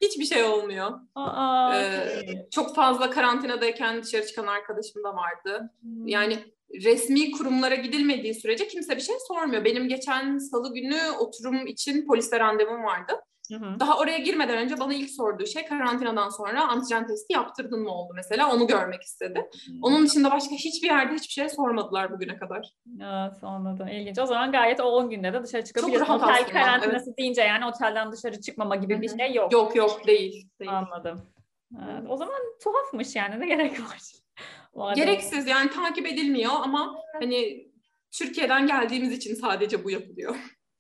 Hiçbir 0.00 0.24
şey 0.24 0.44
olmuyor. 0.44 0.90
Aa, 1.14 1.76
ee, 1.76 2.48
çok 2.50 2.74
fazla 2.74 3.10
karantinadayken 3.10 4.02
dışarı 4.02 4.26
çıkan 4.26 4.46
arkadaşım 4.46 5.04
da 5.04 5.14
vardı. 5.14 5.70
Hmm. 5.80 6.08
Yani 6.08 6.38
resmi 6.84 7.30
kurumlara 7.30 7.74
gidilmediği 7.74 8.34
sürece 8.34 8.68
kimse 8.68 8.96
bir 8.96 9.02
şey 9.02 9.16
sormuyor. 9.28 9.64
Benim 9.64 9.88
geçen 9.88 10.38
salı 10.38 10.74
günü 10.74 11.00
oturum 11.18 11.66
için 11.66 12.06
poliste 12.06 12.40
randevum 12.40 12.84
vardı. 12.84 13.12
Hı 13.52 13.54
hı. 13.54 13.80
Daha 13.80 13.98
oraya 13.98 14.18
girmeden 14.18 14.58
önce 14.58 14.78
bana 14.80 14.94
ilk 14.94 15.10
sorduğu 15.10 15.46
şey 15.46 15.66
karantinadan 15.66 16.28
sonra 16.28 16.68
antijen 16.68 17.06
testi 17.06 17.32
yaptırdın 17.32 17.80
mı 17.82 17.90
oldu 17.90 18.12
mesela 18.14 18.54
onu 18.54 18.66
görmek 18.66 19.02
istedi. 19.02 19.38
Hı. 19.38 19.72
Onun 19.82 20.06
dışında 20.06 20.30
başka 20.30 20.54
hiçbir 20.54 20.86
yerde 20.88 21.14
hiçbir 21.14 21.32
şey 21.32 21.48
sormadılar 21.48 22.12
bugüne 22.12 22.36
kadar. 22.36 22.72
Evet 22.96 23.44
anladım. 23.44 23.88
İlginç. 23.88 24.18
O 24.18 24.26
zaman 24.26 24.52
gayet 24.52 24.80
o 24.80 24.84
10 24.84 25.10
günde 25.10 25.32
de 25.32 25.42
dışarı 25.42 25.64
çıkabiliyorsun. 25.64 26.06
Çok 26.06 26.22
rahat 26.22 26.40
Otel 26.40 26.52
karantinası 26.52 27.04
evet. 27.08 27.18
deyince 27.18 27.42
yani 27.42 27.66
otelden 27.66 28.12
dışarı 28.12 28.40
çıkmama 28.40 28.76
gibi 28.76 28.94
Hı-hı. 28.94 29.02
bir 29.02 29.18
şey 29.18 29.34
yok. 29.34 29.52
Yok 29.52 29.76
yok 29.76 30.06
değil. 30.06 30.48
değil. 30.60 30.72
Anladım. 30.72 31.22
Evet. 31.74 32.04
O 32.08 32.16
zaman 32.16 32.40
tuhafmış 32.62 33.16
yani 33.16 33.40
ne 33.40 33.46
gerek 33.46 33.80
var? 33.80 34.25
Gereksiz 34.94 35.46
yani 35.46 35.70
takip 35.70 36.06
edilmiyor 36.06 36.52
ama 36.62 36.96
hani 37.12 37.66
Türkiye'den 38.12 38.66
geldiğimiz 38.66 39.12
için 39.12 39.34
sadece 39.34 39.84
bu 39.84 39.90
yapılıyor. 39.90 40.36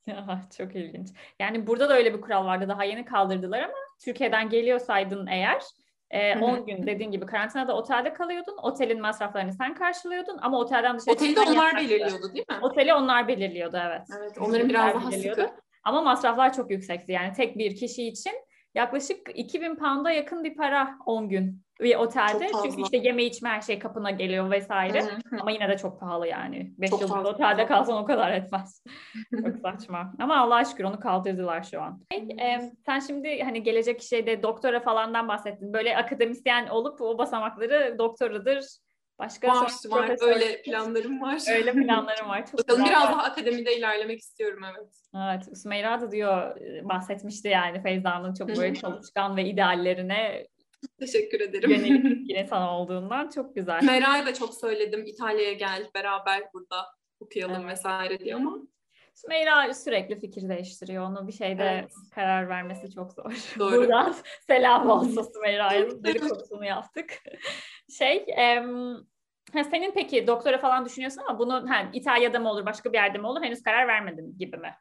Ya, 0.06 0.48
çok 0.58 0.76
ilginç. 0.76 1.08
Yani 1.40 1.66
burada 1.66 1.88
da 1.88 1.96
öyle 1.96 2.14
bir 2.14 2.20
kural 2.20 2.44
vardı. 2.44 2.68
Daha 2.68 2.84
yeni 2.84 3.04
kaldırdılar 3.04 3.62
ama 3.62 3.74
Türkiye'den 4.04 4.48
geliyorsaydın 4.48 5.26
eğer 5.26 5.62
e, 6.10 6.38
10 6.38 6.66
gün 6.66 6.86
dediğin 6.86 7.10
gibi 7.10 7.26
karantinada 7.26 7.76
otelde 7.76 8.12
kalıyordun. 8.12 8.56
Otelin 8.62 9.00
masraflarını 9.00 9.52
sen 9.52 9.74
karşılıyordun 9.74 10.38
ama 10.42 10.58
otelden 10.58 10.98
dışarı 10.98 11.14
Oteli 11.14 11.36
de 11.36 11.40
onlar 11.40 11.76
belirliyordu 11.76 12.34
değil 12.34 12.44
mi? 12.50 12.56
Oteli 12.62 12.94
onlar 12.94 13.28
belirliyordu 13.28 13.78
evet. 13.86 14.02
Evet 14.18 14.38
onların 14.38 14.68
biraz 14.68 14.94
daha 14.94 15.10
sıkı. 15.12 15.50
Ama 15.84 16.02
masraflar 16.02 16.52
çok 16.52 16.70
yüksekti. 16.70 17.12
Yani 17.12 17.32
tek 17.32 17.58
bir 17.58 17.76
kişi 17.76 18.08
için 18.08 18.32
yaklaşık 18.74 19.18
2000 19.34 19.76
pound'a 19.76 20.10
yakın 20.10 20.44
bir 20.44 20.54
para 20.56 20.98
10 21.06 21.28
gün 21.28 21.65
bir 21.80 21.96
otelde. 21.96 22.48
Çünkü 22.64 22.82
işte 22.82 22.96
yeme 22.96 23.24
içme 23.24 23.48
her 23.48 23.60
şey 23.60 23.78
kapına 23.78 24.10
geliyor 24.10 24.50
vesaire. 24.50 25.04
Ama 25.40 25.50
yine 25.50 25.68
de 25.68 25.76
çok 25.76 26.00
pahalı 26.00 26.26
yani. 26.26 26.72
5 26.78 26.90
yıldız 26.90 27.10
otelde 27.10 27.66
kalsan 27.66 28.02
o 28.02 28.04
kadar 28.04 28.32
etmez. 28.32 28.84
çok 29.44 29.56
saçma. 29.56 30.12
Ama 30.18 30.36
Allah'a 30.36 30.64
şükür 30.64 30.84
onu 30.84 31.00
kaldırdılar 31.00 31.62
şu 31.62 31.82
an. 31.82 32.02
Ee, 32.12 32.72
sen 32.86 32.98
şimdi 32.98 33.42
hani 33.42 33.62
gelecek 33.62 34.02
şeyde 34.02 34.42
doktora 34.42 34.80
falandan 34.80 35.28
bahsettin. 35.28 35.72
Böyle 35.72 35.96
akademisyen 35.96 36.66
olup 36.66 37.00
o 37.00 37.18
basamakları 37.18 37.98
doktoradır, 37.98 38.64
Başka 39.18 39.48
var, 39.48 39.72
var. 39.88 40.16
Öyle 40.22 40.62
planlarım 40.62 41.20
var. 41.20 41.42
Öyle 41.50 41.72
planlarım 41.82 42.28
var. 42.28 42.46
Çok 42.46 42.60
Bakalım 42.60 42.84
biraz 42.84 43.02
daha 43.02 43.22
akademide 43.22 43.76
ilerlemek 43.76 44.20
istiyorum 44.20 44.62
evet. 44.64 44.92
Evet. 45.14 45.58
Sümeyra 45.58 46.00
da 46.00 46.10
diyor 46.10 46.56
bahsetmişti 46.82 47.48
yani 47.48 47.82
Feyza'nın 47.82 48.34
çok 48.34 48.48
böyle 48.48 48.74
çalışkan 48.74 49.36
ve 49.36 49.44
ideallerine 49.44 50.46
Teşekkür 50.98 51.40
ederim. 51.40 51.70
Yönelik 51.70 52.04
bir 52.28 52.36
insan 52.36 52.62
olduğundan 52.62 53.28
çok 53.28 53.54
güzel. 53.54 53.80
Sümeyra 53.80 54.26
da 54.26 54.34
çok 54.34 54.54
söyledim 54.54 55.06
İtalya'ya 55.06 55.52
gel 55.52 55.90
beraber 55.94 56.42
burada 56.54 56.86
okuyalım 57.20 57.62
evet. 57.62 57.70
vesaire 57.70 58.18
diye 58.18 58.34
ama 58.34 58.58
Sümeyra 59.14 59.74
sürekli 59.74 60.20
fikir 60.20 60.48
değiştiriyor. 60.48 61.04
Onu 61.04 61.26
bir 61.26 61.32
şeyde 61.32 61.64
evet. 61.64 61.92
karar 62.14 62.48
vermesi 62.48 62.94
çok 62.94 63.12
zor. 63.12 63.54
Doğru. 63.58 63.76
Buradan 63.76 64.14
selam 64.46 64.90
olsun 64.90 65.22
Sümeyra'ya. 65.34 66.04
Dedikodusunu 66.04 66.64
yaptık. 66.64 67.22
Şey, 67.98 68.24
em, 68.28 68.96
senin 69.52 69.92
peki 69.94 70.26
doktora 70.26 70.58
falan 70.58 70.84
düşünüyorsun 70.84 71.22
ama 71.28 71.38
bunu 71.38 71.70
ha, 71.70 71.90
İtalya'da 71.92 72.38
mı 72.38 72.50
olur, 72.50 72.66
başka 72.66 72.92
bir 72.92 72.98
yerde 72.98 73.18
mi 73.18 73.26
olur? 73.26 73.42
Henüz 73.42 73.62
karar 73.62 73.88
vermedin 73.88 74.38
gibi 74.38 74.56
mi? 74.56 74.74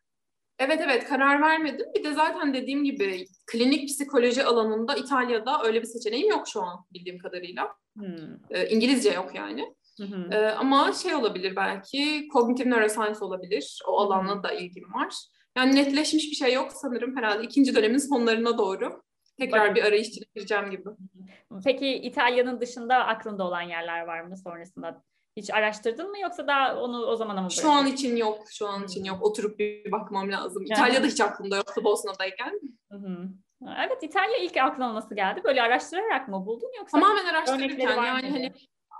Evet 0.59 0.81
evet 0.83 1.05
karar 1.05 1.41
vermedim. 1.41 1.85
Bir 1.95 2.03
de 2.03 2.13
zaten 2.13 2.53
dediğim 2.53 2.83
gibi 2.83 3.25
klinik 3.47 3.89
psikoloji 3.89 4.43
alanında 4.43 4.95
İtalya'da 4.95 5.63
öyle 5.63 5.81
bir 5.81 5.87
seçeneğim 5.87 6.29
yok 6.29 6.47
şu 6.47 6.61
an 6.61 6.85
bildiğim 6.93 7.17
kadarıyla. 7.17 7.75
Hmm. 7.97 8.33
Ee, 8.49 8.69
İngilizce 8.69 9.11
yok 9.11 9.35
yani. 9.35 9.75
Hı 9.97 10.03
hı. 10.03 10.29
Ee, 10.31 10.49
ama 10.49 10.93
şey 10.93 11.15
olabilir 11.15 11.55
belki 11.55 12.27
kognitif 12.27 12.65
neuroscience 12.65 13.19
olabilir. 13.19 13.81
O 13.87 13.97
alanla 13.97 14.43
da 14.43 14.51
ilgim 14.51 14.93
var. 14.93 15.15
Yani 15.57 15.75
netleşmiş 15.75 16.31
bir 16.31 16.35
şey 16.35 16.53
yok 16.53 16.71
sanırım 16.73 17.17
herhalde 17.17 17.43
ikinci 17.43 17.75
dönemin 17.75 17.97
sonlarına 17.97 18.57
doğru. 18.57 19.01
Tekrar 19.39 19.69
Bak. 19.69 19.75
bir 19.75 19.83
arayış 19.83 20.07
içine 20.07 20.25
gireceğim 20.35 20.71
gibi. 20.71 20.89
Peki 21.63 21.87
İtalya'nın 21.87 22.61
dışında 22.61 22.95
aklında 22.95 23.43
olan 23.43 23.61
yerler 23.61 24.01
var 24.01 24.21
mı 24.21 24.37
sonrasında? 24.37 25.03
Hiç 25.37 25.49
araştırdın 25.49 26.09
mı 26.09 26.19
yoksa 26.19 26.47
daha 26.47 26.81
onu 26.81 27.05
o 27.05 27.15
zamana 27.15 27.41
mı 27.41 27.47
bırakın? 27.47 27.61
Şu 27.61 27.71
an 27.71 27.87
için 27.87 28.15
yok. 28.15 28.43
Şu 28.49 28.67
an 28.67 28.83
için 28.83 29.03
yok. 29.03 29.23
Oturup 29.23 29.59
bir 29.59 29.91
bakmam 29.91 30.31
lazım. 30.31 30.63
Yani. 30.67 30.79
İtalya'da 30.79 31.07
hiç 31.07 31.21
aklımda 31.21 31.55
yoktu 31.55 31.81
Bosna'dayken. 31.83 32.59
Hı 32.91 32.97
hı. 32.97 33.29
Evet 33.85 34.03
İtalya 34.03 34.37
ilk 34.37 34.57
aklına 34.57 34.95
nasıl 34.95 35.15
geldi? 35.15 35.41
Böyle 35.43 35.61
araştırarak 35.61 36.27
mı 36.27 36.45
buldun 36.45 36.71
yoksa? 36.77 36.99
Tamamen 36.99 37.25
araştırırken 37.25 38.03
yani 38.03 38.29
hani 38.29 38.53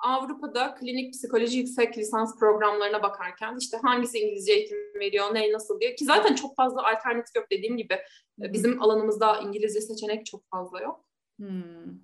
Avrupa'da 0.03 0.75
klinik 0.75 1.13
psikoloji 1.13 1.57
yüksek 1.57 1.97
lisans 1.97 2.39
programlarına 2.39 3.03
bakarken 3.03 3.57
işte 3.59 3.77
hangisi 3.83 4.19
İngilizce 4.19 4.53
eğitim 4.53 4.77
veriyor, 4.95 5.33
ne 5.33 5.51
nasıl 5.51 5.79
diye 5.79 5.95
ki 5.95 6.05
zaten 6.05 6.35
çok 6.35 6.55
fazla 6.55 6.87
alternatif 6.87 7.35
yok 7.35 7.45
dediğim 7.51 7.77
gibi. 7.77 7.99
Hmm. 8.39 8.53
Bizim 8.53 8.81
alanımızda 8.81 9.39
İngilizce 9.39 9.81
seçenek 9.81 10.25
çok 10.25 10.41
fazla 10.51 10.81
yok. 10.81 11.05
Hmm. 11.39 11.99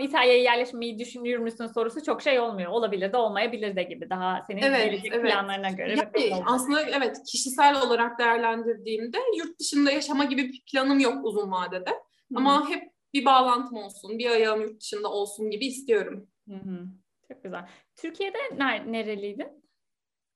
İtalya'ya 0.00 0.42
yerleşmeyi 0.42 0.98
düşünür 0.98 1.38
müsün 1.38 1.66
sorusu 1.66 2.02
çok 2.02 2.22
şey 2.22 2.40
olmuyor. 2.40 2.72
Olabilir 2.72 3.12
de 3.12 3.16
olmayabilir 3.16 3.76
de 3.76 3.82
gibi 3.82 4.10
daha 4.10 4.44
senin 4.46 4.62
evet, 4.62 4.84
gelecek 4.84 5.12
evet. 5.14 5.32
planlarına 5.32 5.70
göre. 5.70 5.96
Yani, 6.16 6.42
aslında 6.46 6.82
evet 6.82 7.16
kişisel 7.26 7.82
olarak 7.82 8.18
değerlendirdiğimde 8.18 9.18
yurt 9.36 9.60
dışında 9.60 9.90
yaşama 9.90 10.24
gibi 10.24 10.48
bir 10.48 10.62
planım 10.72 10.98
yok 11.00 11.24
uzun 11.24 11.50
vadede. 11.50 11.90
Hı-hı. 11.90 12.38
Ama 12.38 12.70
hep 12.70 12.82
bir 13.14 13.24
bağlantım 13.24 13.76
olsun, 13.76 14.18
bir 14.18 14.30
ayağım 14.30 14.60
yurt 14.60 14.80
dışında 14.80 15.08
olsun 15.08 15.50
gibi 15.50 15.66
istiyorum. 15.66 16.28
Hı-hı. 16.48 16.86
Çok 17.28 17.44
güzel. 17.44 17.68
Türkiye'de 17.96 18.38
ner- 18.38 18.92
nereliydin? 18.92 19.64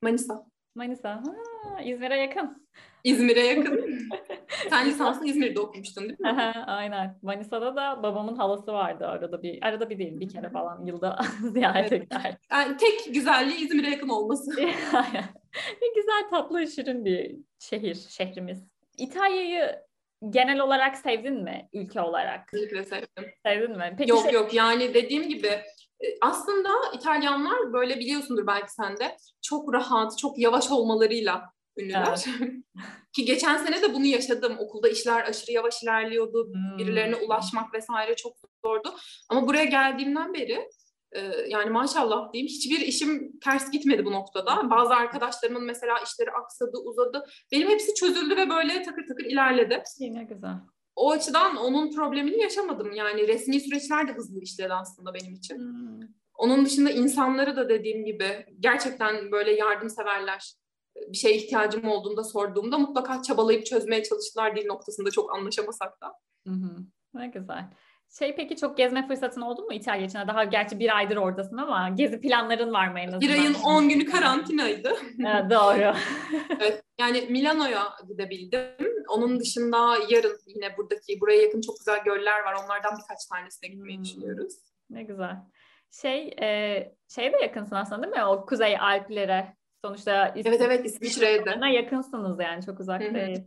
Manisa. 0.02 0.46
Manisa. 0.74 1.22
Ha, 1.64 1.80
İzmir'e 1.82 2.16
yakın. 2.16 2.61
İzmir'e 3.04 3.46
yakın. 3.46 3.98
Sen 4.70 4.86
lisansını 4.86 5.28
İzmir'de 5.28 5.60
okumuştun 5.60 6.04
değil 6.04 6.20
mi? 6.20 6.52
Aynen. 6.66 7.18
Manisa'da 7.22 7.76
da 7.76 8.02
babamın 8.02 8.36
halası 8.36 8.72
vardı 8.72 9.06
arada 9.06 9.42
bir. 9.42 9.58
Arada 9.62 9.90
bir 9.90 9.98
değil 9.98 10.20
bir 10.20 10.28
kere 10.28 10.50
falan 10.50 10.86
yılda 10.86 11.18
ziyaret 11.52 11.92
evet. 11.92 12.02
gider. 12.02 12.36
Yani 12.50 12.76
tek 12.76 13.14
güzelliği 13.14 13.58
İzmir'e 13.58 13.90
yakın 13.90 14.08
olması. 14.08 14.50
Aynen. 14.92 15.24
ne 15.82 15.88
güzel 15.96 16.30
tatlı 16.30 16.66
şirin 16.66 17.04
bir 17.04 17.36
şehir, 17.58 17.94
şehrimiz. 17.94 18.66
İtalya'yı 18.98 19.82
genel 20.30 20.60
olarak 20.60 20.96
sevdin 20.96 21.42
mi 21.42 21.68
ülke 21.72 22.00
olarak? 22.00 22.48
Kesinlikle 22.48 22.84
sevdim. 22.84 23.32
Sevdin 23.46 23.76
mi? 23.76 23.94
Peki 23.98 24.10
yok 24.10 24.22
şey... 24.22 24.32
yok 24.32 24.54
yani 24.54 24.94
dediğim 24.94 25.28
gibi 25.28 25.46
e, 26.00 26.06
aslında 26.20 26.68
İtalyanlar 26.94 27.72
böyle 27.72 27.96
biliyorsundur 27.96 28.46
belki 28.46 28.72
sen 28.72 28.96
de 28.96 29.16
çok 29.42 29.74
rahat, 29.74 30.18
çok 30.18 30.38
yavaş 30.38 30.70
olmalarıyla 30.70 31.52
ünlüler. 31.76 32.24
Evet. 32.40 32.50
Ki 33.12 33.24
geçen 33.24 33.56
sene 33.56 33.82
de 33.82 33.94
bunu 33.94 34.04
yaşadım. 34.04 34.56
Okulda 34.58 34.88
işler 34.88 35.28
aşırı 35.28 35.52
yavaş 35.52 35.82
ilerliyordu. 35.82 36.52
Hmm. 36.52 36.78
Birilerine 36.78 37.16
ulaşmak 37.16 37.74
vesaire 37.74 38.16
çok 38.16 38.36
zordu. 38.64 38.94
Ama 39.28 39.46
buraya 39.46 39.64
geldiğimden 39.64 40.34
beri 40.34 40.68
e, 41.12 41.20
yani 41.48 41.70
maşallah 41.70 42.32
diyeyim 42.32 42.48
hiçbir 42.48 42.80
işim 42.80 43.38
ters 43.40 43.70
gitmedi 43.70 44.04
bu 44.04 44.12
noktada. 44.12 44.70
Bazı 44.70 44.94
arkadaşlarımın 44.94 45.64
mesela 45.64 45.98
işleri 45.98 46.30
aksadı, 46.30 46.78
uzadı. 46.84 47.26
Benim 47.52 47.68
hepsi 47.68 47.94
çözüldü 47.94 48.36
ve 48.36 48.50
böyle 48.50 48.82
takır 48.82 49.06
takır 49.08 49.24
ilerledi. 49.24 49.82
Yine 49.98 50.24
güzel. 50.24 50.54
O 50.96 51.10
açıdan 51.10 51.56
onun 51.56 51.90
problemini 51.90 52.42
yaşamadım. 52.42 52.92
Yani 52.92 53.28
resmi 53.28 53.60
süreçler 53.60 54.08
de 54.08 54.12
hızlı 54.12 54.40
işledi 54.40 54.74
aslında 54.74 55.14
benim 55.14 55.34
için. 55.34 55.58
Hmm. 55.58 56.08
Onun 56.34 56.64
dışında 56.64 56.90
insanları 56.90 57.56
da 57.56 57.68
dediğim 57.68 58.04
gibi 58.04 58.46
gerçekten 58.60 59.32
böyle 59.32 59.52
yardımseverler 59.52 60.54
bir 61.12 61.16
şeye 61.16 61.36
ihtiyacım 61.36 61.88
olduğunda 61.88 62.24
sorduğumda 62.24 62.78
mutlaka 62.78 63.22
çabalayıp 63.22 63.66
çözmeye 63.66 64.02
çalıştılar 64.02 64.56
dil 64.56 64.66
noktasında 64.66 65.10
çok 65.10 65.34
anlaşamasak 65.34 66.00
da. 66.00 66.06
Hı 66.46 66.54
hı. 66.54 66.76
Ne 67.14 67.26
güzel. 67.26 67.70
Şey 68.18 68.36
peki 68.36 68.56
çok 68.56 68.76
gezme 68.76 69.08
fırsatın 69.08 69.40
oldu 69.40 69.62
mu 69.62 69.72
İtalya 69.72 70.06
için? 70.06 70.18
Daha 70.28 70.44
gerçi 70.44 70.78
bir 70.78 70.96
aydır 70.96 71.16
oradasın 71.16 71.56
ama 71.56 71.88
gezi 71.88 72.20
planların 72.20 72.72
var 72.72 72.88
mı 72.88 73.00
en 73.00 73.08
azından? 73.08 73.20
Bir 73.20 73.30
ayın 73.30 73.54
on 73.54 73.88
günü 73.88 74.04
karantinaydı. 74.04 74.88
evet, 75.26 75.50
doğru. 75.50 75.94
evet, 76.60 76.82
yani 77.00 77.26
Milano'ya 77.30 77.82
gidebildim. 78.08 79.04
Onun 79.08 79.40
dışında 79.40 79.94
yarın 80.08 80.38
yine 80.46 80.76
buradaki 80.76 81.20
buraya 81.20 81.42
yakın 81.42 81.60
çok 81.60 81.78
güzel 81.78 82.04
göller 82.04 82.40
var. 82.40 82.56
Onlardan 82.64 82.98
birkaç 83.02 83.26
tanesine 83.26 83.70
gitmeyi 83.70 83.96
hmm. 83.96 84.04
düşünüyoruz. 84.04 84.54
Ne 84.90 85.02
güzel. 85.02 85.36
Şey, 85.90 86.28
e, 86.40 86.48
şeye 87.08 87.32
de 87.32 87.36
yakınsın 87.36 87.76
aslında 87.76 88.02
değil 88.02 88.14
mi? 88.14 88.24
O 88.24 88.46
Kuzey 88.46 88.78
Alplere. 88.78 89.56
Sonuçta 89.84 90.28
İsviçre, 90.28 90.50
evet 90.50 90.60
evet 90.60 90.86
İsviçre'de. 90.86 91.74
yakınsınız 91.74 92.40
yani 92.40 92.64
çok 92.64 92.80
uzak 92.80 93.00
değil. 93.00 93.40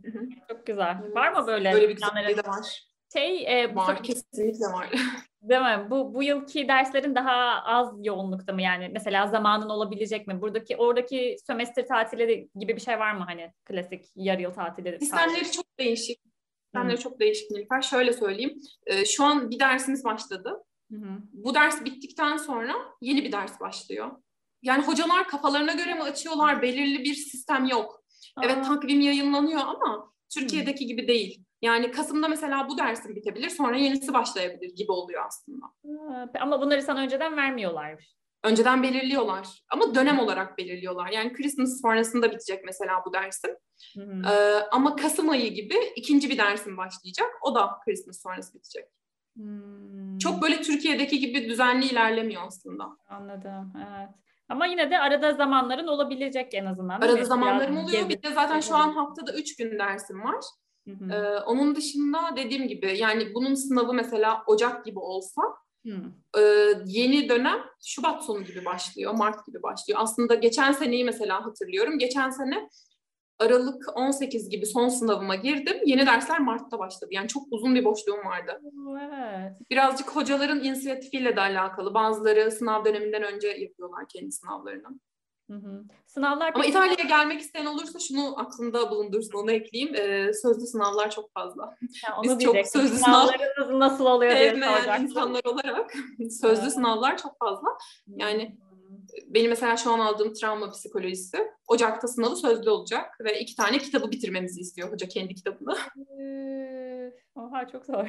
çok 0.48 0.66
güzel. 0.66 1.02
Var 1.14 1.32
mı 1.32 1.46
böyle? 1.46 1.72
Böyle 1.72 1.88
bir 1.88 1.96
planları? 1.96 2.36
de 2.36 2.48
var. 2.48 2.86
Şey, 3.12 3.62
e, 3.62 3.74
bu 3.74 3.78
var, 3.78 4.02
kesinlikle 4.02 4.66
var. 4.66 4.90
Değil 5.42 5.60
mi? 5.60 5.90
Bu, 5.90 6.14
bu 6.14 6.22
yılki 6.22 6.68
derslerin 6.68 7.14
daha 7.14 7.62
az 7.64 7.94
yoğunlukta 8.02 8.52
mı 8.52 8.62
yani? 8.62 8.88
Mesela 8.92 9.26
zamanın 9.26 9.68
olabilecek 9.68 10.26
mi? 10.26 10.40
Buradaki, 10.40 10.76
oradaki 10.76 11.36
sömestr 11.46 11.86
tatili 11.86 12.48
gibi 12.54 12.76
bir 12.76 12.80
şey 12.80 12.98
var 12.98 13.12
mı 13.12 13.24
hani 13.26 13.52
klasik 13.64 14.04
yarı 14.16 14.42
yıl 14.42 14.52
tatili? 14.52 14.98
Sistemleri 15.00 15.52
çok 15.52 15.78
değişik. 15.78 16.20
Sistemleri 16.64 16.98
çok 16.98 17.20
değişik 17.20 17.50
Nilüfer. 17.50 17.82
Şöyle 17.82 18.12
söyleyeyim. 18.12 18.58
Ee, 18.86 19.04
şu 19.04 19.24
an 19.24 19.50
bir 19.50 19.58
dersimiz 19.58 20.04
başladı. 20.04 20.64
Hı-hı. 20.92 21.18
Bu 21.32 21.54
ders 21.54 21.84
bittikten 21.84 22.36
sonra 22.36 22.74
yeni 23.00 23.24
bir 23.24 23.32
ders 23.32 23.60
başlıyor 23.60 24.10
yani 24.66 24.84
hocalar 24.86 25.28
kafalarına 25.28 25.72
göre 25.72 25.94
mi 25.94 26.02
açıyorlar? 26.02 26.62
Belirli 26.62 27.04
bir 27.04 27.14
sistem 27.14 27.64
yok. 27.64 28.04
Aa. 28.36 28.44
Evet 28.44 28.64
takvim 28.64 29.00
yayınlanıyor 29.00 29.60
ama 29.60 30.12
Türkiye'deki 30.34 30.80
hmm. 30.80 30.88
gibi 30.88 31.08
değil. 31.08 31.44
Yani 31.62 31.90
Kasım'da 31.90 32.28
mesela 32.28 32.68
bu 32.68 32.78
dersin 32.78 33.16
bitebilir 33.16 33.48
sonra 33.48 33.76
yenisi 33.76 34.14
başlayabilir 34.14 34.74
gibi 34.76 34.92
oluyor 34.92 35.24
aslında. 35.26 35.66
Ama 36.40 36.60
bunları 36.60 36.82
sana 36.82 37.00
önceden 37.00 37.36
vermiyorlar. 37.36 38.16
Önceden 38.44 38.82
belirliyorlar 38.82 39.48
ama 39.70 39.94
dönem 39.94 40.18
olarak 40.18 40.58
belirliyorlar. 40.58 41.10
Yani 41.10 41.32
Christmas 41.32 41.80
sonrasında 41.80 42.30
bitecek 42.32 42.64
mesela 42.64 43.02
bu 43.06 43.12
dersim. 43.12 43.50
Ee, 43.98 44.30
ama 44.72 44.96
Kasım 44.96 45.30
ayı 45.30 45.54
gibi 45.54 45.74
ikinci 45.96 46.30
bir 46.30 46.38
dersim 46.38 46.76
başlayacak. 46.76 47.30
O 47.42 47.54
da 47.54 47.70
Christmas 47.84 48.22
sonrası 48.22 48.54
bitecek. 48.54 48.84
Hmm. 49.36 50.18
Çok 50.18 50.42
böyle 50.42 50.62
Türkiye'deki 50.62 51.18
gibi 51.18 51.48
düzenli 51.48 51.86
ilerlemiyor 51.86 52.42
aslında. 52.46 52.84
Anladım, 53.08 53.72
evet. 53.76 54.25
Ama 54.48 54.66
yine 54.66 54.90
de 54.90 54.98
arada 54.98 55.32
zamanların 55.32 55.86
olabilecek 55.86 56.54
en 56.54 56.66
azından. 56.66 57.00
Arada 57.00 57.24
zamanlarım 57.24 57.78
oluyor. 57.78 58.08
Bir 58.08 58.22
de 58.22 58.32
zaten 58.34 58.60
şu 58.60 58.74
an 58.74 58.90
haftada 58.90 59.32
üç 59.32 59.56
gün 59.56 59.78
dersim 59.78 60.24
var. 60.24 60.44
Hı 60.88 60.90
hı. 60.90 61.12
Ee, 61.12 61.40
onun 61.40 61.76
dışında 61.76 62.18
dediğim 62.36 62.68
gibi 62.68 62.98
yani 62.98 63.34
bunun 63.34 63.54
sınavı 63.54 63.92
mesela 63.92 64.42
Ocak 64.46 64.84
gibi 64.84 64.98
olsa 64.98 65.42
e, 66.38 66.42
yeni 66.86 67.28
dönem 67.28 67.58
Şubat 67.84 68.24
sonu 68.24 68.44
gibi 68.44 68.64
başlıyor, 68.64 69.14
Mart 69.14 69.46
gibi 69.46 69.62
başlıyor. 69.62 70.00
Aslında 70.02 70.34
geçen 70.34 70.72
seneyi 70.72 71.04
mesela 71.04 71.46
hatırlıyorum. 71.46 71.98
Geçen 71.98 72.30
sene 72.30 72.68
Aralık 73.38 73.84
18 73.94 74.48
gibi 74.48 74.66
son 74.66 74.88
sınavıma 74.88 75.34
girdim. 75.34 75.76
Yeni 75.84 76.06
dersler 76.06 76.40
Mart'ta 76.40 76.78
başladı. 76.78 77.10
Yani 77.14 77.28
çok 77.28 77.42
uzun 77.50 77.74
bir 77.74 77.84
boşluğum 77.84 78.24
vardı. 78.24 78.60
Evet. 79.00 79.56
Birazcık 79.70 80.16
hocaların 80.16 80.64
inisiyatifiyle 80.64 81.36
de 81.36 81.40
alakalı. 81.40 81.94
Bazıları 81.94 82.50
sınav 82.50 82.84
döneminden 82.84 83.22
önce 83.22 83.48
yapıyorlar 83.48 84.08
kendi 84.08 84.32
sınavlarını. 84.32 85.00
Hı 85.50 85.56
hı. 85.56 85.84
Sınavlar 86.06 86.52
Ama 86.54 86.64
İtalya'ya 86.64 87.04
gelmek 87.08 87.40
isteyen 87.40 87.66
olursa 87.66 87.98
şunu 87.98 88.40
aklında 88.40 88.90
bulundursun, 88.90 89.38
onu 89.38 89.52
ekleyeyim. 89.52 89.94
Ee, 89.94 90.32
sözlü 90.32 90.66
sınavlar 90.66 91.10
çok 91.10 91.32
fazla. 91.32 91.76
Ya 92.08 92.16
onu 92.16 92.38
Biz 92.38 92.44
çok 92.44 92.66
sözlü 92.66 92.96
sınav... 92.96 93.28
nasıl 93.70 94.06
oluyor 94.06 94.32
diye 94.36 94.50
soracaktım. 94.50 95.04
insanlar 95.04 95.44
olarak 95.44 95.92
sözlü 96.40 96.62
evet. 96.62 96.72
sınavlar 96.72 97.18
çok 97.18 97.38
fazla. 97.38 97.68
Yani 98.06 98.56
benim 99.26 99.50
mesela 99.50 99.76
şu 99.76 99.90
an 99.90 99.98
aldığım 99.98 100.32
travma 100.32 100.70
psikolojisi 100.70 101.38
Ocak'ta 101.68 102.08
sınavı 102.08 102.36
sözlü 102.36 102.70
olacak 102.70 103.20
ve 103.20 103.40
iki 103.40 103.56
tane 103.56 103.78
kitabı 103.78 104.10
bitirmemizi 104.10 104.60
istiyor 104.60 104.92
hoca 104.92 105.08
kendi 105.08 105.34
kitabını. 105.34 105.76
Oha 107.34 107.68
çok 107.72 107.86
zor. 107.86 108.08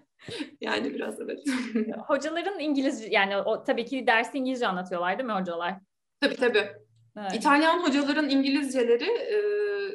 yani 0.60 0.94
biraz 0.94 1.20
evet. 1.20 1.38
Hocaların 2.06 2.58
İngilizce 2.58 3.08
yani 3.10 3.36
o 3.36 3.64
tabii 3.64 3.84
ki 3.84 4.06
dersi 4.06 4.38
İngilizce 4.38 4.66
anlatıyorlar 4.66 5.18
değil 5.18 5.26
mi 5.26 5.32
hocalar? 5.32 5.74
Tabii 6.20 6.36
tabii. 6.36 6.68
Evet. 7.18 7.34
İtalyan 7.34 7.78
hocaların 7.78 8.28
İngilizceleri 8.28 9.10
e, 9.10 9.38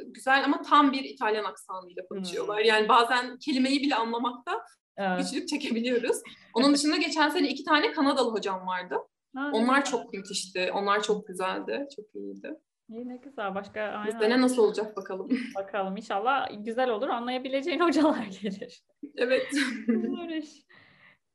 güzel 0.05 0.43
ama 0.45 0.61
tam 0.61 0.93
bir 0.93 1.03
İtalyan 1.03 1.43
aksanıyla 1.43 2.07
konuşuyorlar. 2.09 2.57
Hmm. 2.57 2.65
Yani 2.65 2.89
bazen 2.89 3.37
kelimeyi 3.37 3.81
bile 3.81 3.95
anlamakta 3.95 4.61
evet. 4.97 5.19
güçlük 5.19 5.47
çekebiliyoruz. 5.47 6.17
Onun 6.53 6.73
dışında 6.73 6.97
geçen 6.97 7.29
sene 7.29 7.49
iki 7.49 7.63
tane 7.63 7.91
Kanadalı 7.91 8.31
hocam 8.31 8.67
vardı. 8.67 8.95
Ha, 9.35 9.49
Onlar 9.53 9.79
güzel. 9.79 9.91
çok 9.91 10.13
müthişti. 10.13 10.71
Onlar 10.73 11.03
çok 11.03 11.27
güzeldi. 11.27 11.87
Çok 11.95 12.15
iyiydi. 12.15 12.59
İyi 12.89 13.09
ne 13.09 13.17
güzel. 13.17 13.55
Başka 13.55 13.81
aynen. 13.81 14.07
Bizde 14.21 14.41
nasıl 14.41 14.63
olacak 14.63 14.97
bakalım. 14.97 15.29
Bakalım 15.55 15.97
inşallah 15.97 16.47
güzel 16.65 16.89
olur. 16.89 17.09
Anlayabileceğin 17.09 17.79
hocalar 17.87 18.27
gelir. 18.41 18.83
Evet. 19.17 19.47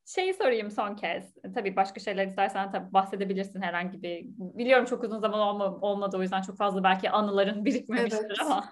Şeyi 0.07 0.35
sorayım 0.35 0.71
son 0.71 0.97
kez. 0.97 1.35
Tabii 1.55 1.77
başka 1.77 2.01
şeyler 2.01 2.27
istersen 2.27 2.73
tabii 2.73 2.93
bahsedebilirsin 2.93 3.63
herhangi 3.63 4.03
bir. 4.03 4.25
Biliyorum 4.39 4.85
çok 4.85 5.05
uzun 5.05 5.19
zaman 5.19 5.41
olma, 5.41 5.77
olmadı 5.81 6.17
o 6.19 6.23
yüzden 6.23 6.43
çok 6.43 6.57
fazla 6.57 6.85
belki 6.85 7.11
anıların 7.11 7.65
birikmemiştir 7.65 8.27
evet. 8.27 8.41
ama 8.41 8.65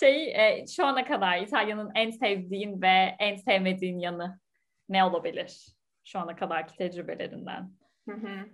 şey 0.00 0.30
e, 0.30 0.66
şu 0.66 0.86
ana 0.86 1.04
kadar 1.04 1.38
İtalya'nın 1.38 1.90
en 1.94 2.10
sevdiğin 2.10 2.82
ve 2.82 3.16
en 3.18 3.36
sevmediğin 3.36 3.98
yanı 3.98 4.40
ne 4.88 5.04
olabilir? 5.04 5.66
Şu 6.04 6.18
ana 6.18 6.36
kadarki 6.36 6.76
tecrübelerinden. 6.76 7.79
Hı 8.10 8.26
hı. 8.26 8.46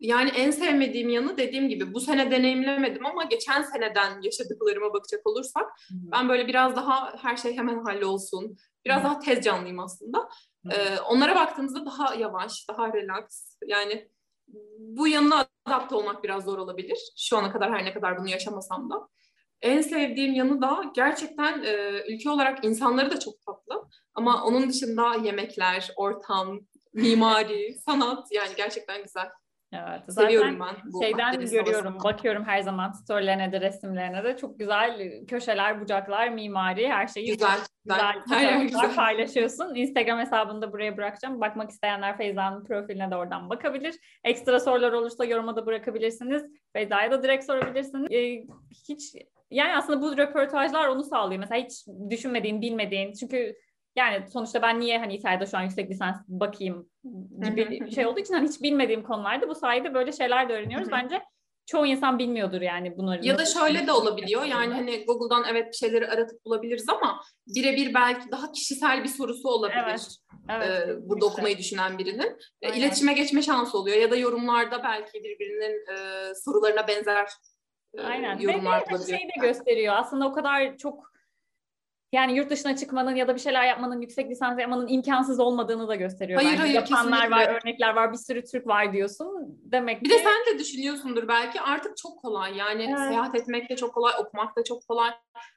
Yani 0.00 0.30
en 0.30 0.50
sevmediğim 0.50 1.08
yanı 1.08 1.36
dediğim 1.36 1.68
gibi 1.68 1.94
bu 1.94 2.00
sene 2.00 2.30
deneyimlemedim 2.30 3.06
ama 3.06 3.24
geçen 3.24 3.62
seneden 3.62 4.22
yaşadıklarıma 4.22 4.92
bakacak 4.92 5.26
olursak 5.26 5.66
hı 5.88 5.94
hı. 5.94 6.12
ben 6.12 6.28
böyle 6.28 6.46
biraz 6.46 6.76
daha 6.76 7.16
her 7.22 7.36
şey 7.36 7.56
hemen 7.56 7.84
hallolsun. 7.84 8.56
Biraz 8.84 9.00
hı. 9.00 9.04
daha 9.04 9.18
tez 9.18 9.44
canlıyım 9.44 9.78
aslında. 9.78 10.28
Ee, 10.70 10.98
onlara 10.98 11.34
baktığımızda 11.34 11.86
daha 11.86 12.14
yavaş, 12.14 12.68
daha 12.68 12.92
relax. 12.92 13.56
Yani 13.66 14.08
bu 14.78 15.08
yanına 15.08 15.46
adapte 15.64 15.94
olmak 15.94 16.24
biraz 16.24 16.44
zor 16.44 16.58
olabilir. 16.58 16.98
Şu 17.18 17.36
ana 17.36 17.52
kadar 17.52 17.72
her 17.72 17.84
ne 17.84 17.94
kadar 17.94 18.18
bunu 18.18 18.28
yaşamasam 18.28 18.90
da. 18.90 19.08
En 19.60 19.80
sevdiğim 19.80 20.34
yanı 20.34 20.62
da 20.62 20.84
gerçekten 20.94 21.62
e, 21.62 22.02
ülke 22.08 22.30
olarak 22.30 22.64
insanları 22.64 23.10
da 23.10 23.20
çok 23.20 23.34
tatlı. 23.46 23.88
Ama 24.14 24.44
onun 24.44 24.68
dışında 24.68 25.14
yemekler, 25.14 25.90
ortam, 25.96 26.60
mimari, 26.94 27.74
sanat 27.74 28.32
yani 28.32 28.50
gerçekten 28.56 29.02
güzel. 29.02 29.28
Evet. 29.72 30.02
Zaten 30.08 30.28
Seviyorum 30.28 30.60
ben 30.60 30.92
bu 30.92 31.02
şeyden 31.02 31.40
görüyorum, 31.40 31.92
havasını. 31.92 32.04
bakıyorum 32.04 32.44
her 32.44 32.60
zaman 32.60 32.92
storylerine 32.92 33.52
de 33.52 33.60
resimlerine 33.60 34.24
de 34.24 34.36
çok 34.36 34.58
güzel 34.58 35.10
köşeler, 35.26 35.80
bucaklar, 35.80 36.28
mimari 36.28 36.88
her 36.88 37.06
şeyi 37.06 37.26
güzel, 37.26 37.58
güzel, 37.84 38.14
güzel, 38.24 38.62
güzel. 38.62 38.94
paylaşıyorsun. 38.94 39.74
Instagram 39.74 40.18
hesabını 40.18 40.72
buraya 40.72 40.96
bırakacağım. 40.96 41.40
Bakmak 41.40 41.70
isteyenler 41.70 42.16
Feyza'nın 42.16 42.64
profiline 42.64 43.10
de 43.10 43.16
oradan 43.16 43.50
bakabilir. 43.50 43.94
Ekstra 44.24 44.60
sorular 44.60 44.92
olursa 44.92 45.24
yoruma 45.24 45.56
da 45.56 45.66
bırakabilirsiniz. 45.66 46.42
Feyza'ya 46.72 47.10
da 47.10 47.22
direkt 47.22 47.44
sorabilirsiniz. 47.44 48.12
Ee, 48.12 48.44
hiç 48.88 49.14
yani 49.50 49.76
aslında 49.76 50.02
bu 50.02 50.16
röportajlar 50.16 50.88
onu 50.88 51.04
sağlıyor. 51.04 51.40
Mesela 51.40 51.64
hiç 51.64 51.86
düşünmediğin, 52.10 52.60
bilmediğin 52.60 53.12
çünkü 53.12 53.56
yani 53.96 54.30
sonuçta 54.32 54.62
ben 54.62 54.80
niye 54.80 54.98
hani 54.98 55.14
İtalya'da 55.14 55.46
şu 55.46 55.56
an 55.58 55.62
yüksek 55.62 55.90
lisans 55.90 56.16
bakayım 56.28 56.88
gibi 57.44 57.70
bir 57.70 57.90
şey 57.90 58.06
olduğu 58.06 58.20
için 58.20 58.34
hani 58.34 58.48
hiç 58.48 58.62
bilmediğim 58.62 59.02
konularda 59.02 59.48
bu 59.48 59.54
sayede 59.54 59.94
böyle 59.94 60.12
şeyler 60.12 60.48
de 60.48 60.52
öğreniyoruz. 60.52 60.90
Bence 60.90 61.22
çoğu 61.66 61.86
insan 61.86 62.18
bilmiyordur 62.18 62.60
yani 62.60 62.96
bunları. 62.96 63.26
Ya 63.26 63.38
da 63.38 63.46
şöyle 63.46 63.86
de 63.86 63.92
olabiliyor. 63.92 64.44
Yani 64.44 64.74
hani 64.74 65.04
Google'dan 65.04 65.44
evet 65.50 65.68
bir 65.68 65.76
şeyleri 65.76 66.08
aratıp 66.08 66.44
bulabiliriz 66.44 66.88
ama 66.88 67.20
birebir 67.46 67.94
belki 67.94 68.30
daha 68.30 68.52
kişisel 68.52 69.04
bir 69.04 69.08
sorusu 69.08 69.48
olabilir. 69.48 69.82
Evet. 69.88 70.16
Evet, 70.48 70.88
ee, 70.88 71.08
burada 71.08 71.26
okumayı 71.26 71.58
düşünen 71.58 71.98
birinin. 71.98 72.38
Aynen. 72.64 72.76
İletişime 72.76 73.12
geçme 73.12 73.42
şansı 73.42 73.78
oluyor 73.78 73.96
ya 73.96 74.10
da 74.10 74.16
yorumlarda 74.16 74.82
belki 74.82 75.24
birbirinin 75.24 75.94
e, 75.94 75.96
sorularına 76.34 76.88
benzer 76.88 77.28
e, 77.94 78.02
Aynen. 78.02 78.38
yorumlar 78.38 78.84
Ve 78.90 78.98
de 78.98 79.06
şey 79.06 79.28
de 79.28 79.40
gösteriyor. 79.40 79.94
Aslında 79.96 80.28
o 80.28 80.32
kadar 80.32 80.76
çok 80.76 81.11
yani 82.12 82.36
yurt 82.36 82.50
dışına 82.50 82.76
çıkmanın 82.76 83.14
ya 83.14 83.28
da 83.28 83.34
bir 83.34 83.40
şeyler 83.40 83.66
yapmanın, 83.66 84.00
yüksek 84.00 84.30
lisans 84.30 84.58
yapmanın 84.58 84.88
imkansız 84.88 85.40
olmadığını 85.40 85.88
da 85.88 85.94
gösteriyor. 85.94 86.42
Hayır 86.42 86.52
bence. 86.52 86.62
hayır 86.62 86.74
Yapanlar 86.74 87.20
kesinlikle. 87.20 87.36
var, 87.36 87.60
örnekler 87.60 87.94
var, 87.94 88.12
bir 88.12 88.18
sürü 88.18 88.44
Türk 88.44 88.66
var 88.66 88.92
diyorsun. 88.92 89.58
Demek 89.64 90.02
bir 90.02 90.08
ki... 90.08 90.14
de 90.14 90.18
sen 90.18 90.54
de 90.54 90.58
düşünüyorsundur 90.58 91.28
belki 91.28 91.60
artık 91.60 91.96
çok 91.96 92.18
kolay. 92.18 92.56
Yani 92.56 92.82
evet. 92.82 92.98
seyahat 92.98 93.34
etmek 93.34 93.70
de 93.70 93.76
çok 93.76 93.94
kolay, 93.94 94.12
okumak 94.18 94.56
da 94.56 94.64
çok 94.64 94.88
kolay. 94.88 95.10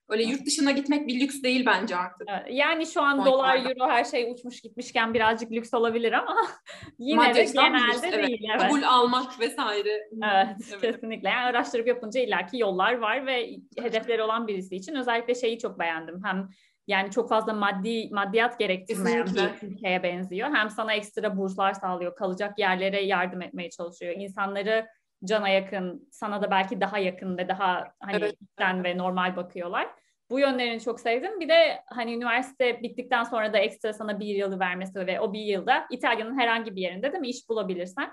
Öyle 0.10 0.24
yurt 0.24 0.46
dışına 0.46 0.72
gitmek 0.72 1.08
bir 1.08 1.20
lüks 1.20 1.41
değil 1.44 1.65
bence 1.65 1.96
artık. 1.96 2.28
Evet. 2.30 2.48
Yani 2.50 2.86
şu 2.86 3.02
an 3.02 3.26
dolar, 3.26 3.58
euro 3.58 3.89
her 3.89 4.04
şey 4.04 4.32
uçmuş 4.32 4.62
gitmişken 4.62 5.13
birazcık 5.13 5.52
lüks 5.52 5.74
olabilir 5.74 6.12
ama 6.12 6.36
yine 7.00 7.28
Maddiyattan 7.28 7.74
de 7.74 7.78
genelde 7.78 8.08
lüks, 8.08 8.28
değil. 8.28 8.50
Evet. 8.52 8.62
Kabul 8.62 8.84
almak 8.84 9.39
vesaire. 9.39 10.10
Evet, 10.24 10.58
evet, 10.72 10.82
kesinlikle. 10.82 11.30
Yani 11.30 11.46
araştırıp 11.46 11.88
yapınca 11.88 12.22
illaki 12.22 12.58
yollar 12.58 12.94
var 12.94 13.26
ve 13.26 13.50
hedefleri 13.78 14.24
olan 14.24 14.48
birisi 14.48 14.76
için 14.76 14.96
özellikle 14.96 15.36
şeyi 15.36 15.60
çok 15.60 15.80
beğendim. 15.80 16.22
Hem 16.24 16.50
yani 16.88 17.12
çok 17.12 17.30
fazla 17.30 17.54
maddi 17.54 18.10
maddiyat 18.12 18.60
gerektirmeyen 18.60 19.26
bir 19.26 19.68
ülkeye 19.68 20.04
benziyor. 20.04 20.50
Hem 20.54 20.70
sana 20.70 20.94
ekstra 20.94 21.38
burslar 21.38 21.74
sağlıyor, 21.74 22.15
kalacak 22.15 22.60
yerlere 22.60 23.02
yardım 23.02 23.41
etmeye 23.41 23.70
çalışıyor. 23.70 24.15
İnsanları 24.18 24.88
cana 25.25 25.49
yakın, 25.49 26.09
sana 26.11 26.41
da 26.41 26.51
belki 26.51 26.81
daha 26.81 26.97
yakın 26.97 27.38
ve 27.38 27.47
daha 27.47 27.91
hani 27.99 28.15
evet. 28.15 28.35
içten 28.41 28.83
ve 28.83 28.97
normal 28.97 29.35
bakıyorlar. 29.35 29.88
Bu 30.29 30.39
yönlerini 30.39 30.81
çok 30.81 30.99
sevdim. 30.99 31.39
Bir 31.39 31.49
de 31.49 31.81
hani 31.88 32.13
üniversite 32.13 32.83
bittikten 32.83 33.23
sonra 33.23 33.53
da 33.53 33.57
ekstra 33.57 33.93
sana 33.93 34.19
bir 34.19 34.25
yılı 34.25 34.59
vermesi 34.59 35.07
ve 35.07 35.19
o 35.19 35.33
bir 35.33 35.41
yılda 35.41 35.85
İtalya'nın 35.91 36.39
herhangi 36.39 36.75
bir 36.75 36.81
yerinde 36.81 37.11
değil 37.11 37.21
mi 37.21 37.29
iş 37.29 37.49
bulabilirsen 37.49 38.11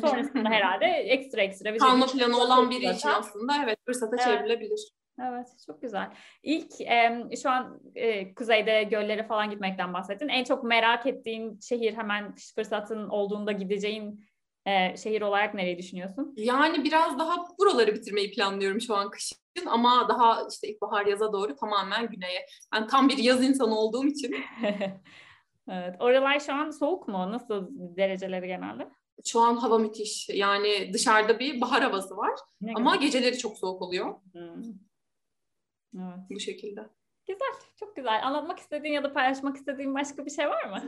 sonrasında 0.00 0.48
herhalde 0.48 0.86
ekstra 0.86 1.42
ekstra. 1.42 1.76
Kalma 1.76 2.06
planı 2.06 2.36
olan 2.36 2.70
biri 2.70 2.94
için 2.94 3.08
aslında 3.08 3.52
evet 3.64 3.78
fırsata 3.86 4.16
evet. 4.16 4.24
çevrilebilir. 4.24 4.90
Evet, 5.22 5.46
çok 5.66 5.82
güzel. 5.82 6.10
İlk 6.42 6.80
e, 6.80 7.28
şu 7.42 7.50
an 7.50 7.80
e, 7.94 8.34
kuzeyde 8.34 8.82
göllere 8.82 9.22
falan 9.22 9.50
gitmekten 9.50 9.94
bahsettin. 9.94 10.28
En 10.28 10.44
çok 10.44 10.64
merak 10.64 11.06
ettiğin 11.06 11.60
şehir 11.60 11.94
hemen 11.94 12.34
fırsatın 12.54 13.08
olduğunda 13.08 13.52
gideceğin 13.52 14.24
e, 14.66 14.96
şehir 14.96 15.22
olarak 15.22 15.54
nereyi 15.54 15.78
düşünüyorsun? 15.78 16.34
Yani 16.36 16.84
biraz 16.84 17.18
daha 17.18 17.36
buraları 17.58 17.94
bitirmeyi 17.94 18.30
planlıyorum 18.30 18.80
şu 18.80 18.96
an 18.96 19.10
kışın 19.10 19.38
ama 19.66 20.08
daha 20.08 20.48
işte 20.50 20.68
ilkbahar 20.68 21.06
yaza 21.06 21.32
doğru 21.32 21.56
tamamen 21.56 22.10
güneye. 22.10 22.46
Ben 22.74 22.86
tam 22.86 23.08
bir 23.08 23.18
yaz 23.18 23.44
insanı 23.44 23.78
olduğum 23.78 24.06
için. 24.06 24.36
evet. 25.68 25.96
Oralar 26.00 26.40
şu 26.40 26.52
an 26.52 26.70
soğuk 26.70 27.08
mu? 27.08 27.32
Nasıl 27.32 27.68
dereceleri 27.96 28.46
genelde? 28.46 28.88
Şu 29.24 29.40
an 29.40 29.56
hava 29.56 29.78
müthiş. 29.78 30.28
Yani 30.28 30.90
dışarıda 30.92 31.38
bir 31.38 31.60
bahar 31.60 31.82
havası 31.82 32.16
var. 32.16 32.32
Ne 32.60 32.72
ama 32.74 32.96
güzel. 32.96 33.06
geceleri 33.06 33.38
çok 33.38 33.58
soğuk 33.58 33.82
oluyor. 33.82 34.14
Hmm. 34.32 34.62
Evet. 35.94 36.18
Bu 36.30 36.40
şekilde. 36.40 36.88
Güzel, 37.28 37.52
çok 37.80 37.96
güzel. 37.96 38.20
Anlatmak 38.26 38.58
istediğin 38.58 38.94
ya 38.94 39.04
da 39.04 39.12
paylaşmak 39.12 39.56
istediğin 39.56 39.94
başka 39.94 40.26
bir 40.26 40.30
şey 40.30 40.48
var 40.48 40.64
mı? 40.64 40.82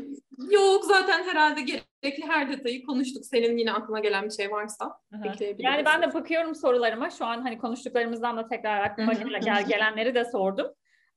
Yok, 0.51 0.85
zaten 0.85 1.25
herhalde 1.25 1.61
gerekli 1.61 2.27
her 2.29 2.51
detayı 2.51 2.87
konuştuk. 2.87 3.25
Senin 3.25 3.57
yine 3.59 3.72
aklına 3.72 4.01
gelen 4.01 4.25
bir 4.25 4.31
şey 4.31 4.51
varsa 4.51 4.99
ekleyebiliriz. 5.25 5.64
Yani 5.64 5.85
ben 5.85 6.03
de 6.03 6.14
bakıyorum 6.14 6.55
sorularıma. 6.55 7.11
Şu 7.11 7.25
an 7.25 7.42
hani 7.42 7.59
konuştuklarımızdan 7.59 8.37
da 8.37 8.49
tekrar 8.49 8.81
aklıma 8.81 9.12
gel- 9.12 9.66
gelenleri 9.66 10.14
de 10.14 10.25
sordum. 10.25 10.66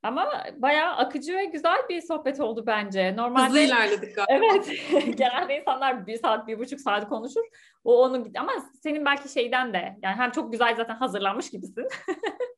Ama 0.04 0.44
bayağı 0.56 0.96
akıcı 0.96 1.36
ve 1.36 1.46
güzel 1.46 1.78
bir 1.90 2.02
sohbet 2.02 2.40
oldu 2.40 2.64
bence. 2.68 3.16
Normalde 3.16 3.48
Hızlı 3.48 3.60
ilerledik 3.60 4.16
galiba. 4.16 4.46
Evet. 4.46 4.72
Genelde 5.18 5.60
insanlar 5.60 6.08
bir 6.08 6.18
saat, 6.18 6.48
bir 6.48 6.60
buçuk 6.60 6.80
saat 6.80 7.10
konuşur. 7.10 7.44
O 7.84 8.04
onu 8.04 8.28
ama 8.38 8.52
senin 8.84 9.06
belki 9.06 9.30
şeyden 9.30 9.74
de 9.74 9.98
yani 10.04 10.16
hem 10.16 10.32
çok 10.32 10.52
güzel 10.52 10.76
zaten 10.76 10.96
hazırlanmış 10.96 11.50
gibisin. 11.50 11.88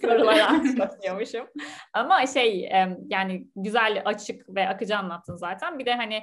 Soruları 0.00 0.46
açmışım. 0.46 1.46
Ama 1.92 2.26
şey 2.26 2.70
yani 3.08 3.46
güzel, 3.56 4.02
açık 4.04 4.54
ve 4.54 4.68
akıcı 4.68 4.98
anlattın 4.98 5.36
zaten. 5.36 5.78
Bir 5.78 5.86
de 5.86 5.94
hani 5.94 6.22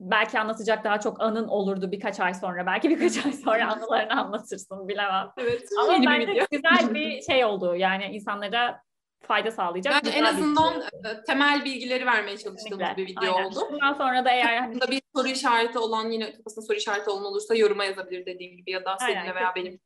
belki 0.00 0.38
anlatacak 0.38 0.84
daha 0.84 1.00
çok 1.00 1.20
anın 1.20 1.48
olurdu 1.48 1.92
birkaç 1.92 2.20
ay 2.20 2.34
sonra. 2.34 2.66
Belki 2.66 2.90
birkaç 2.90 3.26
ay 3.26 3.32
sonra 3.32 3.72
anılarını 3.72 4.20
anlatırsın 4.20 4.88
bilemem. 4.88 5.30
Evet. 5.38 5.68
Ama 5.82 6.06
bence 6.06 6.46
güzel 6.50 6.94
bir 6.94 7.22
şey 7.22 7.44
oldu. 7.44 7.76
Yani 7.76 8.04
insanlara 8.04 8.82
fayda 9.22 9.50
sağlayacak. 9.50 9.94
Bence 9.94 10.18
en 10.18 10.24
azından 10.24 10.80
şey. 10.80 10.90
temel 11.26 11.64
bilgileri 11.64 12.06
vermeye 12.06 12.38
çalıştığımız 12.38 12.78
Kesinlikle. 12.78 12.96
bir 12.96 13.06
video 13.06 13.34
Aynen. 13.36 13.44
oldu. 13.44 13.68
Bundan 13.72 13.92
sonra 13.92 14.24
da 14.24 14.30
eğer 14.30 14.58
hani... 14.58 14.80
bir 14.90 15.02
soru 15.16 15.28
işareti 15.28 15.78
olan 15.78 16.10
yine 16.10 16.32
kafasında 16.32 16.66
soru 16.66 16.76
işareti 16.76 17.10
olan 17.10 17.24
olursa 17.24 17.54
yoruma 17.54 17.84
yazabilir 17.84 18.26
dediğim 18.26 18.56
gibi 18.56 18.70
ya 18.70 18.84
da 18.84 18.96
seninle 18.98 19.34
veya 19.34 19.52
benim. 19.56 19.80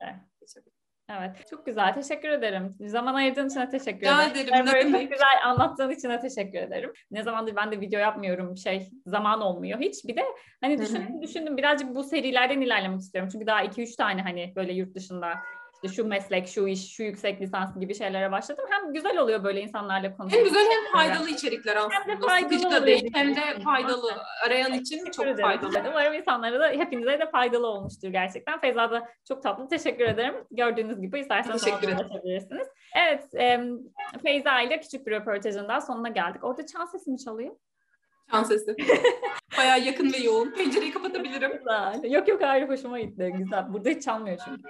Evet. 1.09 1.47
Çok 1.51 1.67
güzel. 1.67 1.95
Teşekkür 1.95 2.29
ederim. 2.29 2.77
Zaman 2.81 3.15
ayırdığın 3.15 3.49
için 3.49 3.67
teşekkür 3.67 4.01
Rica 4.01 4.25
ederim. 4.25 4.55
ederim. 4.55 4.67
Böyle 4.67 4.91
çok 4.91 5.11
güzel 5.11 5.45
anlattığın 5.45 5.91
için 5.91 6.11
de 6.11 6.19
teşekkür 6.21 6.59
ederim. 6.59 6.93
Ne 7.11 7.23
zamandır 7.23 7.57
ben 7.57 7.73
de 7.73 7.81
video 7.81 8.01
yapmıyorum. 8.01 8.57
Şey 8.57 8.91
zaman 9.07 9.41
olmuyor 9.41 9.81
hiç. 9.81 10.05
Bir 10.05 10.17
de 10.17 10.25
hani 10.61 10.79
düşündüm 10.79 11.23
düşündüm 11.23 11.57
birazcık 11.57 11.95
bu 11.95 12.05
serilerden 12.05 12.61
ilerlemek 12.61 13.01
istiyorum. 13.01 13.29
Çünkü 13.33 13.47
daha 13.47 13.65
2-3 13.65 13.97
tane 13.97 14.23
hani 14.23 14.53
böyle 14.57 14.73
yurt 14.73 14.95
dışında 14.95 15.35
işte 15.85 15.97
şu 15.97 16.09
meslek, 16.09 16.49
şu 16.49 16.67
iş, 16.67 16.93
şu 16.93 17.03
yüksek 17.03 17.41
lisans 17.41 17.79
gibi 17.81 17.95
şeylere 17.95 18.33
başladım. 18.33 18.65
Hem 18.71 18.93
güzel 18.93 19.19
oluyor 19.19 19.45
böyle 19.45 19.61
insanlarla 19.61 20.17
konuşmak. 20.17 20.41
Hem 20.41 20.45
güzel 20.45 20.67
hem 20.71 20.93
faydalı 20.93 21.31
içerikler 21.31 21.77
aslında. 21.77 21.95
Hem 21.95 22.09
de 22.09 22.27
faydalı 22.27 22.53
Sıkıcı 22.53 22.71
da 22.71 22.87
değil. 22.87 23.11
Hem 23.15 23.37
de 23.37 23.41
faydalı. 23.65 24.13
Arayan 24.47 24.73
için 24.73 25.11
çok 25.11 25.27
ederim. 25.27 25.41
faydalı. 25.41 25.73
Umarım 25.91 26.15
insanlara 26.15 26.61
da 26.61 26.69
hepinize 26.69 27.21
de 27.21 27.31
faydalı 27.31 27.67
olmuştur 27.67 28.09
gerçekten. 28.09 28.61
Feyza 28.61 28.91
da 28.91 29.09
çok 29.29 29.43
tatlı. 29.43 29.69
Teşekkür 29.69 30.05
ederim. 30.05 30.35
Gördüğünüz 30.51 31.01
gibi 31.01 31.21
isterseniz 31.21 31.65
Teşekkür 31.65 31.89
ulaşabilirsiniz. 31.89 32.69
Evet. 32.97 33.35
E, 33.35 33.61
Feyza 34.23 34.61
ile 34.61 34.81
küçük 34.81 35.07
bir 35.07 35.13
röportajın 35.13 35.69
daha 35.69 35.81
sonuna 35.81 36.09
geldik. 36.09 36.45
Orada 36.45 36.67
çan 36.67 36.85
sesi 36.85 37.11
mi 37.11 37.19
çalıyor? 37.19 37.57
Çan 38.31 38.43
sesi. 38.43 38.77
Bayağı 39.59 39.81
yakın 39.81 40.13
ve 40.13 40.17
yoğun. 40.17 40.51
Pencereyi 40.51 40.93
kapatabilirim. 40.93 41.53
Güzel. 41.59 42.13
Yok 42.13 42.29
yok 42.29 42.43
ayrı 42.43 42.69
hoşuma 42.69 43.01
gitti. 43.01 43.33
Güzel. 43.39 43.73
Burada 43.73 43.89
hiç 43.89 44.03
çalmıyor 44.05 44.39
çünkü. 44.45 44.63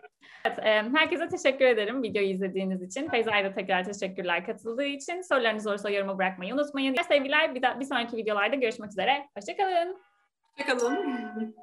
Evet, 0.45 0.59
herkese 0.95 1.29
teşekkür 1.29 1.65
ederim 1.65 2.03
videoyu 2.03 2.29
izlediğiniz 2.29 2.83
için. 2.83 3.09
Feyza'ya 3.09 3.45
da 3.45 3.55
tekrar 3.55 3.85
teşekkürler 3.85 4.47
katıldığı 4.47 4.85
için. 4.85 5.21
Sorularınız 5.21 5.67
olursa 5.67 5.91
yoruma 5.91 6.19
bırakmayı 6.19 6.55
unutmayın. 6.55 6.97
Sevgiler 7.09 7.55
bir, 7.55 7.63
da, 7.63 7.81
bir 7.81 7.85
sonraki 7.85 8.17
videolarda 8.17 8.57
görüşmek 8.57 8.91
üzere. 8.91 9.29
Hoşçakalın. 9.37 9.99
Hoşçakalın. 10.57 11.55